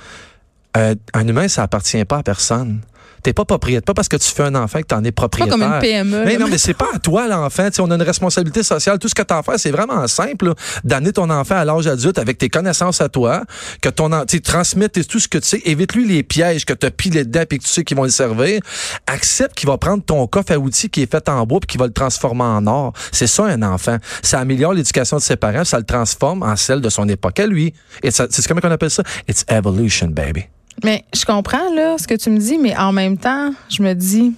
Euh, 0.77 0.95
un 1.13 1.27
humain, 1.27 1.47
ça 1.47 1.63
appartient 1.63 2.03
pas 2.05 2.17
à 2.19 2.23
personne. 2.23 2.81
T'es 3.21 3.33
pas 3.33 3.43
propriétaire. 3.43 3.83
Pas 3.83 3.93
parce 3.93 4.07
que 4.07 4.15
tu 4.15 4.29
fais 4.31 4.43
un 4.43 4.55
enfant 4.55 4.79
que 4.79 4.85
t'en 4.87 5.03
es 5.03 5.11
Pas 5.11 5.23
propriétaire. 5.27 5.51
comme 5.57 5.63
une 5.63 5.79
PME. 5.81 6.23
Mais 6.23 6.33
là. 6.33 6.39
non, 6.39 6.47
mais 6.49 6.57
c'est 6.57 6.73
pas 6.73 6.87
à 6.93 6.99
toi 6.99 7.27
l'enfant. 7.27 7.67
On 7.79 7.91
a 7.91 7.95
une 7.95 8.01
responsabilité 8.01 8.63
sociale. 8.63 8.97
Tout 8.97 9.09
ce 9.09 9.15
que 9.15 9.23
à 9.29 9.43
faire, 9.43 9.59
c'est 9.59 9.71
vraiment 9.71 10.07
simple. 10.07 10.53
D'amener 10.85 11.11
ton 11.11 11.29
enfant 11.29 11.55
à 11.57 11.65
l'âge 11.65 11.85
adulte 11.87 12.17
avec 12.17 12.37
tes 12.37 12.47
connaissances 12.47 13.01
à 13.01 13.09
toi, 13.09 13.43
que 13.81 13.89
ton 13.89 14.13
en- 14.13 14.25
tu 14.25 14.37
sais, 14.37 14.41
transmettre 14.41 15.05
tout 15.05 15.19
ce 15.19 15.27
que 15.27 15.37
tu 15.37 15.47
sais. 15.49 15.61
Évite-lui 15.65 16.07
les 16.07 16.23
pièges 16.23 16.63
que 16.63 16.71
tu 16.71 16.85
as 16.85 16.91
pilés 16.91 17.25
dedans 17.25 17.41
et 17.41 17.57
que 17.57 17.63
tu 17.63 17.69
sais 17.69 17.83
qu'ils 17.83 17.97
vont 17.97 18.03
le 18.05 18.09
servir. 18.09 18.61
Accepte 19.05 19.53
qu'il 19.53 19.67
va 19.67 19.77
prendre 19.77 20.01
ton 20.01 20.25
coffre 20.27 20.53
à 20.53 20.57
outils 20.57 20.89
qui 20.89 21.01
est 21.01 21.11
fait 21.11 21.27
en 21.27 21.45
bois 21.45 21.59
puis 21.59 21.67
qu'il 21.67 21.79
va 21.81 21.87
le 21.87 21.93
transformer 21.93 22.43
en 22.43 22.65
or. 22.67 22.93
C'est 23.11 23.27
ça 23.27 23.43
un 23.47 23.61
enfant. 23.63 23.97
Ça 24.23 24.39
améliore 24.39 24.71
l'éducation 24.73 25.17
de 25.17 25.21
ses 25.21 25.35
parents, 25.35 25.65
ça 25.65 25.77
le 25.77 25.83
transforme 25.85 26.41
en 26.41 26.55
celle 26.55 26.79
de 26.79 26.87
son 26.89 27.09
époque 27.09 27.37
à 27.41 27.47
lui. 27.47 27.73
C'est 28.01 28.47
comment 28.47 28.61
on 28.63 28.71
appelle 28.71 28.91
ça? 28.91 29.03
It's 29.27 29.43
evolution, 29.49 30.07
baby. 30.07 30.45
Mais 30.83 31.03
je 31.13 31.25
comprends 31.25 31.73
là 31.75 31.97
ce 31.97 32.07
que 32.07 32.15
tu 32.15 32.29
me 32.29 32.37
dis, 32.37 32.57
mais 32.57 32.75
en 32.77 32.91
même 32.91 33.17
temps, 33.17 33.51
je 33.69 33.81
me 33.83 33.93
dis, 33.93 34.33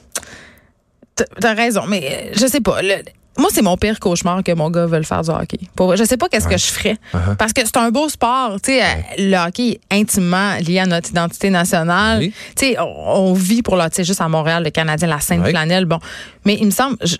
t'as- 1.15 1.53
raison, 1.53 1.83
mais 1.87 2.03
euh, 2.03 2.31
je 2.39 2.47
sais 2.47 2.61
pas. 2.61 2.81
le- 2.81 3.03
moi, 3.37 3.49
c'est 3.51 3.61
mon 3.61 3.77
pire 3.77 3.97
cauchemar 3.99 4.43
que 4.43 4.51
mon 4.51 4.69
gars 4.69 4.85
veuille 4.85 5.05
faire 5.05 5.21
du 5.21 5.29
hockey. 5.29 5.59
Pour 5.75 5.95
je 5.95 6.03
sais 6.03 6.17
pas 6.17 6.27
qu'est-ce 6.27 6.47
que 6.49 6.57
je 6.57 6.65
ferais. 6.65 6.97
Uh-huh. 7.13 7.35
Parce 7.37 7.53
que 7.53 7.61
c'est 7.63 7.77
un 7.77 7.89
beau 7.89 8.09
sport. 8.09 8.57
Tu 8.61 8.73
sais, 8.73 8.83
euh, 8.83 8.85
le 9.17 9.35
hockey 9.37 9.79
est 9.89 9.95
intimement 10.01 10.55
lié 10.57 10.79
à 10.79 10.85
notre 10.85 11.09
identité 11.09 11.49
nationale. 11.49 12.19
Oui. 12.19 12.33
Tu 12.57 12.65
sais, 12.67 12.79
on, 12.79 12.83
on 13.29 13.33
vit 13.33 13.61
pour 13.61 13.77
le, 13.77 13.83
juste 13.99 14.19
à 14.21 14.27
Montréal, 14.27 14.63
le 14.65 14.69
Canadien, 14.69 15.07
la 15.07 15.21
sainte 15.21 15.47
flanelle. 15.47 15.85
Bon. 15.85 15.99
Mais 16.45 16.57
il 16.59 16.65
me 16.65 16.71
semble, 16.71 16.97
je, 17.03 17.15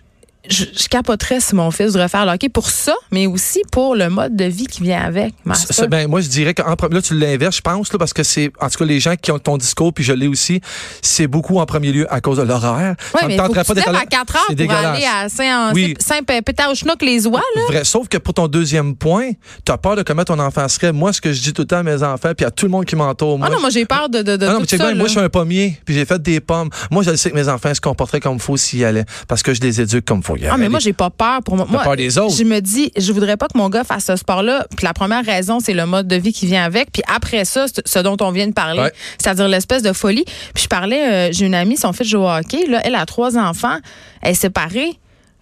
je, 0.50 0.66
je 0.76 0.88
capoterais 0.88 1.40
si 1.40 1.56
mon 1.56 1.70
fils 1.72 1.94
devrait 1.94 2.10
faire 2.10 2.26
le 2.26 2.32
hockey 2.32 2.50
pour 2.50 2.70
ça, 2.70 2.94
mais 3.12 3.28
aussi 3.28 3.62
pour 3.72 3.96
le 3.96 4.10
mode 4.10 4.36
de 4.36 4.46
vie 4.46 4.66
qui 4.68 4.82
vient 4.82 5.02
avec. 5.02 5.34
Ça, 5.56 5.88
ben, 5.88 6.08
moi, 6.10 6.22
je 6.22 6.28
dirais 6.28 6.54
qu'en 6.54 6.74
pre- 6.74 6.92
là, 6.94 7.02
tu 7.02 7.14
l'inverses, 7.18 7.58
je 7.58 7.62
pense, 7.62 7.92
là, 7.94 8.00
parce 8.00 8.14
que 8.14 8.24
c'est, 8.24 8.52
en 8.60 8.70
tout 8.70 8.80
cas, 8.80 8.86
les 8.86 9.00
gens 9.00 9.16
qui 9.16 9.32
ont 9.32 9.40
ton 9.40 9.58
discours, 9.58 9.94
puis 9.94 10.04
je 10.04 10.14
l'ai 10.14 10.28
aussi, 10.28 10.60
c'est 11.02 11.28
beaucoup 11.28 11.60
en 11.60 11.66
premier 11.66 11.92
lieu 11.92 12.12
à 12.14 12.22
cause 12.22 12.38
de 12.38 12.44
l'horaire. 12.44 12.96
Oui, 13.16 13.22
mais 13.28 13.38
faut 13.38 13.44
que 13.54 13.80
tu 13.82 13.90
à 13.90 14.06
4 14.06 14.36
heures 14.36 14.42
C'est 14.50 14.56
pour 14.66 14.74
aller 14.74 15.06
à 15.06 15.30
Saint- 15.30 15.74
Oui. 15.74 15.94
Saint-Pétard-Chinook, 16.00 17.02
les 17.02 17.28
oies, 17.28 17.42
là. 17.56 17.62
Vrai. 17.70 17.84
Sauf 17.84 18.08
que 18.08 18.18
pour 18.18 18.34
ton 18.34 18.48
deuxième 18.48 18.96
point, 18.96 19.32
tu 19.66 19.72
as 19.72 19.78
peur 19.78 19.96
de 19.96 20.04
comment 20.04 20.24
ton 20.24 20.40
enfant 20.40 20.68
serait. 20.68 20.92
Moi, 20.92 21.14
ce 21.14 21.22
que 21.22 21.32
je 21.34 21.42
dis 21.42 21.54
tout 21.54 21.62
le 21.64 21.68
temps 21.68 21.78
à 21.78 21.84
mes 21.84 22.02
enfants, 22.04 22.32
puis 22.36 22.46
à 22.46 22.52
tout 22.52 22.66
le 22.66 22.72
monde 22.72 22.86
qui 22.86 22.96
m'entoure, 22.96 23.38
moi, 23.38 23.48
Ah 23.50 23.54
non, 23.54 23.60
moi, 23.62 23.70
j'ai 23.70 23.86
peur 23.86 24.10
de, 24.10 24.22
de, 24.22 24.38
de 24.38 24.46
Ah 24.46 24.50
non, 24.50 24.56
tout 24.56 24.62
mais 24.62 24.68
check 24.68 24.80
ça. 24.82 24.88
bien, 24.88 24.96
moi, 24.96 25.08
je 25.08 25.12
suis 25.12 25.20
un 25.20 25.30
pommier, 25.30 25.80
puis 25.86 25.94
j'ai 25.96 26.06
fait 26.06 26.22
des 26.22 26.40
pommes. 26.40 26.70
Moi, 26.90 27.04
je 27.04 27.16
sais 27.16 27.30
que 27.30 27.36
mes 27.36 27.48
enfants 27.50 27.74
se 27.74 27.82
comporteraient 27.82 28.20
comme 28.20 28.36
il 28.36 28.42
faut 28.42 28.58
s'ils 28.58 28.84
allaient, 28.86 29.06
parce 29.28 29.44
que 29.44 29.54
je 29.54 29.62
les 29.62 29.82
éduque 29.82 30.06
comme 30.06 30.20
il 30.20 30.24
faut 30.32 30.38
y 30.38 30.48
Ah, 30.48 30.58
mais 30.58 30.70
moi, 30.70 30.80
j'ai 30.80 30.94
pas 30.94 31.10
peur 31.10 31.42
pour 31.44 31.56
moi. 31.56 31.66
Moi, 31.70 31.84
peur 31.84 31.96
des 31.96 32.18
autres. 32.18 32.36
Je 32.36 32.44
me 32.44 32.60
dis, 32.60 32.92
je 32.98 33.12
voudrais 33.14 33.38
pas 33.38 33.48
que 33.48 33.58
mon 33.58 33.70
gars 33.70 33.84
fasse 33.84 34.06
ce 34.06 34.16
sport-là. 34.16 34.66
Puis 34.76 34.86
la 34.86 34.94
première 34.94 35.26
raison, 35.26 35.60
c'est 35.60 35.74
le 35.74 35.86
mode 35.86 36.08
de 36.08 36.16
vie 36.16 36.34
qui 36.34 36.46
vient 36.46 36.64
avec. 36.64 36.92
Puis 36.92 37.04
après 37.14 37.46
ça, 37.46 37.66
ce 37.86 38.00
dont 38.00 38.18
on 38.22 38.32
vient 38.32 38.48
de 38.48 38.54
parler, 38.54 38.82
Ouais. 38.82 38.94
c'est-à-dire 39.18 39.48
l'espèce 39.48 39.84
de 39.84 39.94
folie. 39.94 40.26
Puis 40.54 40.64
je 40.64 40.68
parlais, 40.68 41.30
euh, 41.30 41.30
j'ai 41.32 41.46
une 41.46 41.56
amie, 41.56 41.78
son 41.78 41.94
fils 41.94 42.08
joue 42.08 42.20
au 42.20 42.30
hockey. 42.30 42.66
Là, 42.68 42.82
elle 42.84 42.96
a 42.96 43.06
trois 43.06 43.38
enfants. 43.38 43.78
Elle 44.22 44.32
est 44.32 44.36
séparée. 44.36 44.92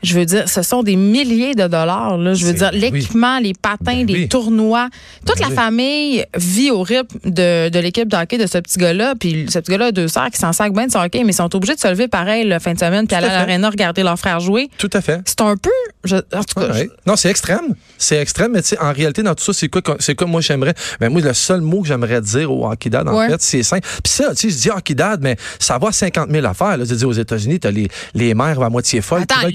Je 0.02 0.18
veux 0.18 0.26
dire, 0.26 0.48
ce 0.48 0.62
sont 0.62 0.82
des 0.84 0.96
milliers 0.96 1.56
de 1.56 1.68
dollars. 1.68 2.18
Là. 2.18 2.34
Je 2.34 2.46
veux 2.46 2.54
dire, 2.54 2.70
oui. 2.74 2.80
l'équipement, 2.80 3.38
les 3.40 3.54
patins, 3.54 3.78
Ben 4.04 4.08
les 4.08 4.14
oui. 4.14 4.28
tournois. 4.30 4.88
Toute 5.26 5.36
Ben 5.38 5.44
la 5.44 5.48
oui. 5.50 5.56
famille 5.56 6.26
vit 6.38 6.72
au 6.72 6.82
rythme 6.84 7.18
de, 7.26 7.70
de 7.70 7.80
l'équipe 7.80 8.08
de 8.08 8.16
hockey 8.16 8.38
de 8.38 8.48
ce 8.48 8.58
petit 8.60 8.80
gars-là. 8.80 9.16
Puis 9.20 9.48
ce 9.50 9.60
petit 9.60 9.72
gars-là 9.72 9.88
a 9.88 9.92
deux 9.92 10.08
sœurs 10.08 10.30
qui 10.32 10.38
s'en 10.40 10.54
sacent 10.54 10.72
bien 10.72 10.88
de 10.88 10.92
son 10.92 11.00
hockey, 11.00 11.24
mais 11.26 11.32
ils 11.32 11.36
sont 11.36 11.54
obligés 11.54 11.76
de 11.76 11.80
se 11.82 11.88
lever 11.90 12.08
pareil 12.08 12.48
la 12.48 12.60
fin 12.60 12.74
de 12.74 12.80
semaine 12.80 13.08
puis 13.08 13.16
aller 13.18 13.28
à 13.28 13.30
à 13.30 13.34
fait. 13.34 13.40
l'aréna 13.40 13.70
regarder 13.70 14.04
leurs 14.04 14.18
frères 14.18 14.40
jouer. 14.40 14.70
Tout 14.78 14.90
à 14.94 15.02
fait. 15.02 15.20
C'est 15.26 15.42
un 15.42 15.58
peu. 15.58 15.70
je- 16.06 16.16
en 16.16 16.44
tout 16.44 16.60
cas, 16.60 16.70
Ouais. 16.72 16.90
Non, 17.06 17.16
c'est 17.18 17.30
extrême. 17.30 17.76
C'est 17.98 18.18
extrême, 18.18 18.54
mais 18.54 18.62
tu 18.62 18.70
sais, 18.70 18.80
en 18.80 18.94
réalité, 18.94 19.22
dans 19.22 19.36
tout 19.36 19.44
ça, 19.44 19.52
c'est 19.54 19.68
quoi, 19.68 19.82
que- 19.82 19.92
c'est 20.00 20.16
quoi 20.16 20.28
moi 20.28 20.40
j'aimerais? 20.40 20.74
Ben, 21.02 21.10
moi, 21.12 21.22
le 21.22 21.34
seul 21.34 21.60
mot 21.62 21.82
que 21.82 21.88
j'aimerais 21.90 22.22
dire 22.22 22.50
au 22.52 22.66
hockey 22.72 22.90
dad, 22.90 23.08
en 23.10 23.18
Ouais. 23.18 23.28
fait, 23.28 23.42
c'est 23.42 23.64
simple. 23.64 23.86
Puis 24.04 24.14
ça, 24.14 24.30
tu 24.34 24.50
sais, 24.50 24.50
je 24.50 24.62
dis 24.62 24.70
hockey 24.70 24.94
dad, 24.96 25.20
mais 25.22 25.36
ça 25.60 25.78
va 25.78 25.90
à 25.90 25.92
50 25.92 26.30
000 26.32 26.46
affaires, 26.46 26.78
là. 26.78 26.86
Je 26.86 26.96
dis, 26.96 27.04
aux 27.06 27.12
États-Unis, 27.12 27.60
t'as 27.60 27.72
les, 27.72 27.90
les 28.14 28.34
mères 28.34 28.62
à 28.62 28.70
moitié 28.70 29.02
folles. 29.02 29.24
Attends, 29.24 29.48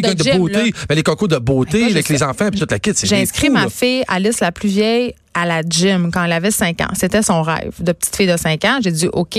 concours 0.00 0.14
de 0.14 0.22
de 0.30 0.38
beauté. 0.38 0.74
Ben, 0.88 0.94
les 0.94 1.02
concours 1.02 1.28
de 1.28 1.36
beauté, 1.38 1.80
Ben, 1.84 1.90
avec 1.90 2.08
les 2.08 2.22
enfants, 2.22 2.48
puis 2.50 2.60
toute 2.60 2.70
la 2.70 2.78
kit, 2.78 2.92
c'est 2.94 3.06
J'ai 3.06 3.20
inscrit 3.20 3.50
ma 3.50 3.64
là. 3.64 3.68
fille, 3.70 4.02
Alice, 4.08 4.40
la 4.40 4.52
plus 4.52 4.68
vieille, 4.68 5.14
à 5.34 5.44
la 5.46 5.62
gym 5.62 6.10
quand 6.12 6.24
elle 6.24 6.32
avait 6.32 6.50
5 6.50 6.80
ans. 6.80 6.88
C'était 6.94 7.22
son 7.22 7.42
rêve 7.42 7.72
de 7.80 7.92
petite 7.92 8.16
fille 8.16 8.26
de 8.26 8.36
5 8.36 8.64
ans. 8.64 8.78
J'ai 8.82 8.92
dit, 8.92 9.08
OK, 9.12 9.38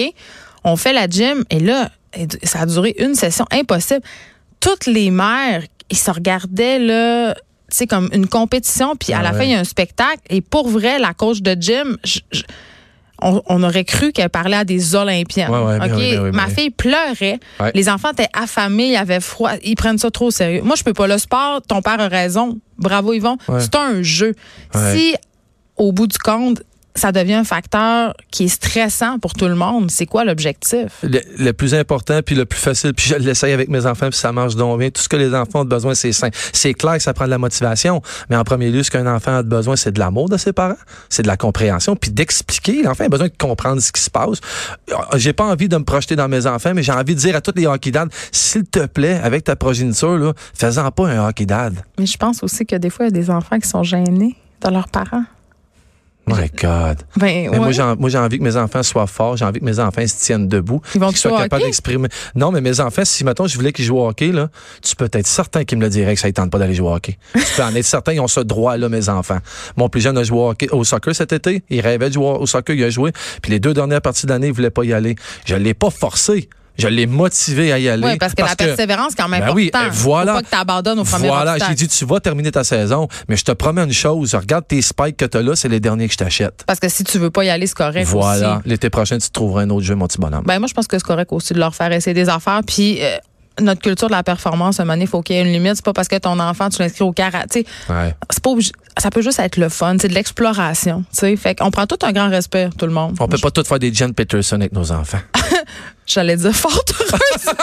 on 0.64 0.76
fait 0.76 0.94
la 0.94 1.08
gym. 1.08 1.44
Et 1.50 1.60
là, 1.60 1.90
ça 2.44 2.62
a 2.62 2.66
duré 2.66 2.96
une 3.00 3.16
session 3.16 3.46
impossible. 3.52 4.02
Toutes 4.60 4.86
les 4.86 5.12
mères, 5.12 5.64
ils 5.90 5.98
se 5.98 6.10
regardaient, 6.12 6.80
là, 6.80 7.36
sais, 7.70 7.88
comme 7.88 8.10
une 8.14 8.28
compétition. 8.28 8.96
Puis 8.96 9.14
à 9.14 9.20
Ah 9.20 9.24
la 9.24 9.32
ouais. 9.32 9.38
fin, 9.38 9.44
il 9.46 9.52
y 9.52 9.56
a 9.56 9.60
un 9.60 9.64
spectacle. 9.64 10.20
Et 10.30 10.42
pour 10.42 10.70
vrai, 10.70 11.00
la 11.00 11.14
coach 11.14 11.42
de 11.42 11.56
gym, 11.60 11.98
je- 12.04 12.20
je- 12.32 12.44
on, 13.22 13.42
on 13.48 13.64
aurait 13.64 13.86
cru 13.86 14.12
qu'elle 14.12 14.30
parlait 14.30 14.58
à 14.58 14.64
des 14.66 14.96
Olympiens. 14.96 15.50
Ouais, 15.50 15.66
ouais, 15.66 15.80
ben 15.80 15.96
oui, 15.96 16.16
ben 16.16 16.24
oui, 16.24 16.32
ben 16.32 16.36
Ma 16.36 16.48
fille 16.48 16.70
pleurait. 16.72 17.40
Ouais. 17.60 17.72
Les 17.74 17.90
enfants 17.90 18.12
étaient 18.12 18.30
affamés, 18.34 18.90
ils 18.90 18.96
avaient 18.96 19.20
froid. 19.20 19.52
Ils 19.64 19.76
prennent 19.76 19.98
ça 19.98 20.12
trop 20.12 20.28
au 20.28 20.32
sérieux. 20.32 20.62
Moi, 20.64 20.76
je 20.76 20.84
peux 20.84 20.94
pas. 20.94 21.08
Le 21.08 21.18
sport, 21.18 21.62
ton 21.62 21.82
père 21.82 22.00
a 22.00 22.08
raison. 22.08 22.60
Bravo, 22.78 23.14
Yvon. 23.14 23.38
C'est 23.60 23.76
un 23.76 24.02
jeu. 24.02 24.34
Si, 24.94 25.16
au 25.78 25.92
bout 25.92 26.08
du 26.08 26.18
compte, 26.18 26.64
ça 26.96 27.12
devient 27.12 27.34
un 27.34 27.44
facteur 27.44 28.14
qui 28.32 28.46
est 28.46 28.48
stressant 28.48 29.20
pour 29.20 29.34
tout 29.34 29.48
le 29.48 29.56
monde, 29.56 29.90
c'est 29.90 30.06
quoi 30.06 30.24
l'objectif? 30.26 30.88
Le, 31.04 31.20
le 31.38 31.54
plus 31.54 31.74
important 31.74 32.20
puis 32.26 32.36
le 32.36 32.46
plus 32.46 32.60
facile, 32.60 32.94
puis 32.94 33.08
je 33.08 33.16
l'essaye 33.16 33.54
avec 33.54 33.70
mes 33.70 33.86
enfants 33.86 34.10
puis 34.10 34.18
ça 34.20 34.32
marche 34.32 34.56
donc 34.56 34.80
bien. 34.80 34.90
Tout 34.90 35.02
ce 35.02 35.10
que 35.10 35.18
les 35.18 35.34
enfants 35.34 35.62
ont 35.62 35.66
besoin, 35.66 35.96
c'est 35.96 36.12
sain. 36.12 36.30
C'est 36.52 36.74
clair 36.74 36.94
que 36.98 37.04
ça 37.04 37.14
prend 37.14 37.26
de 37.26 37.30
la 37.30 37.38
motivation, 37.38 38.02
mais 38.30 38.36
en 38.36 38.44
premier 38.44 38.70
lieu, 38.70 38.84
ce 38.84 38.92
qu'un 38.92 39.08
enfant 39.08 39.38
a 39.38 39.44
besoin, 39.44 39.76
c'est 39.76 39.92
de 39.92 40.00
l'amour 40.00 40.30
de 40.30 40.38
ses 40.38 40.54
parents, 40.54 40.76
c'est 41.10 41.24
de 41.24 41.28
la 41.28 41.38
compréhension, 41.38 41.96
puis 41.96 42.12
d'expliquer. 42.12 42.84
L'enfant 42.84 43.06
a 43.06 43.10
besoin 43.10 43.28
de 43.28 43.34
comprendre 43.38 43.82
ce 43.82 43.92
qui 43.92 44.02
se 44.02 44.10
passe. 44.10 44.40
Euh, 44.92 44.96
J'ai 45.16 45.34
pas 45.34 45.46
envie 45.46 45.68
de 45.70 45.78
me 45.78 45.84
projeter 45.84 46.16
dans 46.16 46.28
mes 46.28 46.46
enfants, 46.46 46.74
mais 46.76 46.84
j'ai 46.84 46.92
envie 46.92 47.16
de 47.16 47.20
dire 47.20 47.36
à 47.36 47.42
tous 47.42 47.54
les 47.56 47.66
hockey 47.68 47.92
dads, 47.92 48.08
s'il 48.32 48.66
te 48.66 48.86
plaît, 48.86 49.20
avec 49.24 49.44
ta 49.46 49.56
progéniture, 49.56 50.18
là, 50.18 50.34
fais-en 50.54 50.92
pas 50.92 51.08
un 51.10 51.28
hockey 51.28 51.46
dad. 51.46 51.76
Mais 52.00 52.06
je 52.06 52.18
pense 52.18 52.44
aussi 52.44 52.66
que 52.66 52.76
des 52.76 52.90
fois, 52.90 53.06
il 53.06 53.16
y 53.16 53.18
a 53.18 53.22
des 53.22 53.30
enfants 53.30 53.60
qui 53.60 53.68
sont 53.68 53.84
gênés 53.84 54.36
de 54.64 54.70
leurs 54.70 54.88
parents. 54.88 55.24
My 56.26 56.50
God. 56.62 57.00
Ben, 57.18 57.50
Mais 57.52 57.58
moi, 57.58 57.72
j'ai 57.72 57.82
en- 57.82 57.96
moi, 57.98 58.10
j'ai 58.10 58.18
envie 58.18 58.38
que 58.40 58.44
mes 58.44 58.56
enfants 58.56 58.82
soient 58.82 59.08
forts. 59.08 59.36
J'ai 59.38 59.44
envie 59.46 59.60
que 59.60 59.66
mes 59.66 59.80
enfants 59.80 60.06
se 60.08 60.16
tiennent 60.24 60.48
debout. 60.48 60.82
Ils 60.96 61.02
vont 61.02 61.10
qu'ils 61.10 61.18
soient 61.18 61.32
capables 61.44 61.64
d'exprimer. 61.64 62.08
Non, 62.36 62.52
mais 62.52 62.62
mes 62.62 62.80
enfants, 62.80 63.04
si, 63.04 63.24
mettons, 63.26 63.46
je 63.46 63.56
voulais 63.58 63.74
qu'ils 63.74 63.84
jouent 63.86 63.98
au 64.00 64.08
hockey, 64.08 64.32
là, 64.32 64.50
tu 64.82 64.96
peux 64.96 65.10
être 65.12 65.28
certain 65.28 65.66
qu'ils 65.66 65.78
me 65.78 65.84
le 65.84 65.90
diraient 65.90 66.16
que 66.16 66.22
ça 66.22 66.28
ne 66.28 66.34
tente 66.34 66.50
pas 66.50 66.60
d'aller 66.60 66.74
jouer 66.76 66.88
au 66.88 66.94
hockey. 66.96 67.18
tu 67.36 67.42
peux 67.58 67.64
en 67.64 67.76
être 67.76 67.84
certain, 67.86 68.14
ils 68.14 68.20
ont 68.22 68.28
ce 68.28 68.40
droit-là, 68.40 68.88
mes 68.88 69.10
enfants. 69.10 69.40
Mon 69.76 69.90
plus 69.90 70.00
jeune 70.02 70.18
a 70.18 70.24
joué 70.24 70.38
au, 70.40 70.50
hockey, 70.52 70.70
au 70.72 70.84
soccer 70.86 71.14
cet 71.14 71.34
été. 71.34 71.64
Il 71.70 71.82
rêvait 71.82 72.08
de 72.08 72.14
jouer 72.14 72.26
au 72.40 72.46
soccer, 72.46 72.74
il 72.76 72.84
a 72.86 72.90
joué. 72.90 73.12
Puis 73.42 73.52
les 73.52 73.60
deux 73.60 73.74
dernières 73.74 74.02
parties 74.02 74.26
de 74.26 74.32
l'année, 74.32 74.48
il 74.48 74.54
voulait 74.54 74.70
pas 74.70 74.86
y 74.86 74.94
aller. 74.94 75.16
Je 75.46 75.56
l'ai 75.56 75.74
pas 75.74 75.90
forcé. 75.90 76.50
Je 76.78 76.88
l'ai 76.88 77.06
motivé 77.06 77.72
à 77.72 77.80
y 77.80 77.88
aller. 77.88 78.06
Oui, 78.06 78.18
parce 78.18 78.34
que 78.34 78.42
la 78.42 78.56
persévérance, 78.56 79.14
quand 79.16 79.28
même 79.28 79.42
Ben 79.42 79.50
important. 79.50 79.56
oui, 79.56 79.72
voilà. 79.92 80.34
Faut 80.34 80.40
pas 80.40 80.44
que 80.44 80.50
tu 80.50 80.58
abandonnes 80.58 81.00
au 81.00 81.04
premier 81.04 81.28
Voilà, 81.28 81.58
j'ai 81.58 81.76
dit, 81.76 81.88
tu 81.88 82.06
vas 82.06 82.20
terminer 82.20 82.52
ta 82.52 82.64
saison, 82.64 83.08
mais 83.28 83.38
je 83.38 83.44
te 83.44 83.52
promets 83.52 83.84
une 83.84 83.94
chose. 83.94 84.34
Regarde 84.36 84.68
tes 84.68 84.82
spikes 84.82 85.18
que 85.18 85.26
tu 85.26 85.38
as 85.38 85.42
là, 85.42 85.56
c'est 85.56 85.70
les 85.70 85.80
derniers 85.80 86.08
que 86.08 86.14
je 86.14 86.18
t'achète. 86.18 86.64
Parce 86.66 86.80
que 86.80 86.90
si 86.90 87.04
tu 87.04 87.20
veux 87.20 87.30
pas 87.30 87.44
y 87.44 87.50
aller, 87.50 87.68
c'est 87.68 87.78
correct 87.78 88.06
Voilà. 88.08 88.62
L'été 88.66 88.90
prochain, 88.90 89.18
tu 89.18 89.30
trouveras 89.30 89.62
un 89.64 89.70
autre 89.70 89.86
jeu, 89.86 89.96
mon 89.96 90.08
petit 90.08 90.18
bonhomme. 90.20 90.44
Ben 90.46 90.60
moi, 90.60 90.68
je 90.68 90.74
pense 90.74 90.88
que 90.88 90.98
c'est 90.98 91.06
correct 91.06 91.32
aussi 91.32 91.54
de 91.54 91.60
leur 91.60 91.76
faire 91.76 91.92
essayer 91.92 92.14
des 92.14 92.30
affaires. 92.30 92.62
Puis 92.66 93.04
euh, 93.04 93.18
notre 93.62 93.82
culture 93.82 94.08
de 94.08 94.14
la 94.14 94.24
performance, 94.24 94.80
à 94.80 94.84
un 94.84 94.86
moment 94.86 94.94
donné, 94.96 95.06
il 95.06 95.10
faut 95.10 95.22
qu'il 95.22 95.36
y 95.36 95.40
ait 95.40 95.44
une 95.44 95.52
limite. 95.52 95.76
C'est 95.76 95.86
pas 95.86 95.94
parce 95.94 96.08
que 96.08 96.18
ton 96.18 96.40
enfant, 96.40 96.70
tu 96.70 96.82
l'inscris 96.82 97.04
au 97.04 97.12
karaté. 97.12 97.66
Ouais. 97.90 98.16
C'est 98.32 98.44
pas 98.44 98.52
ça 99.00 99.10
peut 99.10 99.22
juste 99.22 99.40
être 99.40 99.58
le 99.58 99.70
fun, 99.70 99.96
c'est 100.00 100.08
de 100.08 100.14
l'exploration. 100.14 101.04
Fait 101.14 101.56
qu'on 101.56 101.72
prend 101.72 101.88
tout 101.88 101.98
un 102.04 102.12
grand 102.12 102.30
respect, 102.30 102.70
tout 102.78 102.86
le 102.86 102.94
monde. 102.94 103.16
On 103.20 103.28
peut 103.28 103.38
pas 103.38 103.52
tout 103.52 103.64
faire 103.64 103.80
des 103.80 103.94
Jen 103.94 104.14
Peterson 104.14 104.58
avec 104.58 104.72
nos 104.72 104.92
enfants. 104.92 105.20
J'allais 106.06 106.36
dire 106.38 106.56
fort 106.56 106.84
heureuse. 107.00 107.56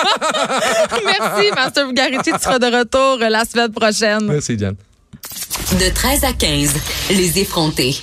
Merci, 1.04 1.50
Master 1.54 1.86
Bugarici. 1.86 2.32
Tu 2.32 2.38
seras 2.40 2.58
de 2.58 2.66
retour 2.66 3.18
euh, 3.22 3.28
la 3.28 3.44
semaine 3.44 3.72
prochaine. 3.72 4.26
Merci, 4.26 4.58
Jen. 4.58 4.74
De 5.78 5.94
13 5.94 6.24
à 6.24 6.32
15, 6.32 6.72
les 7.10 7.38
effrontés. 7.38 7.94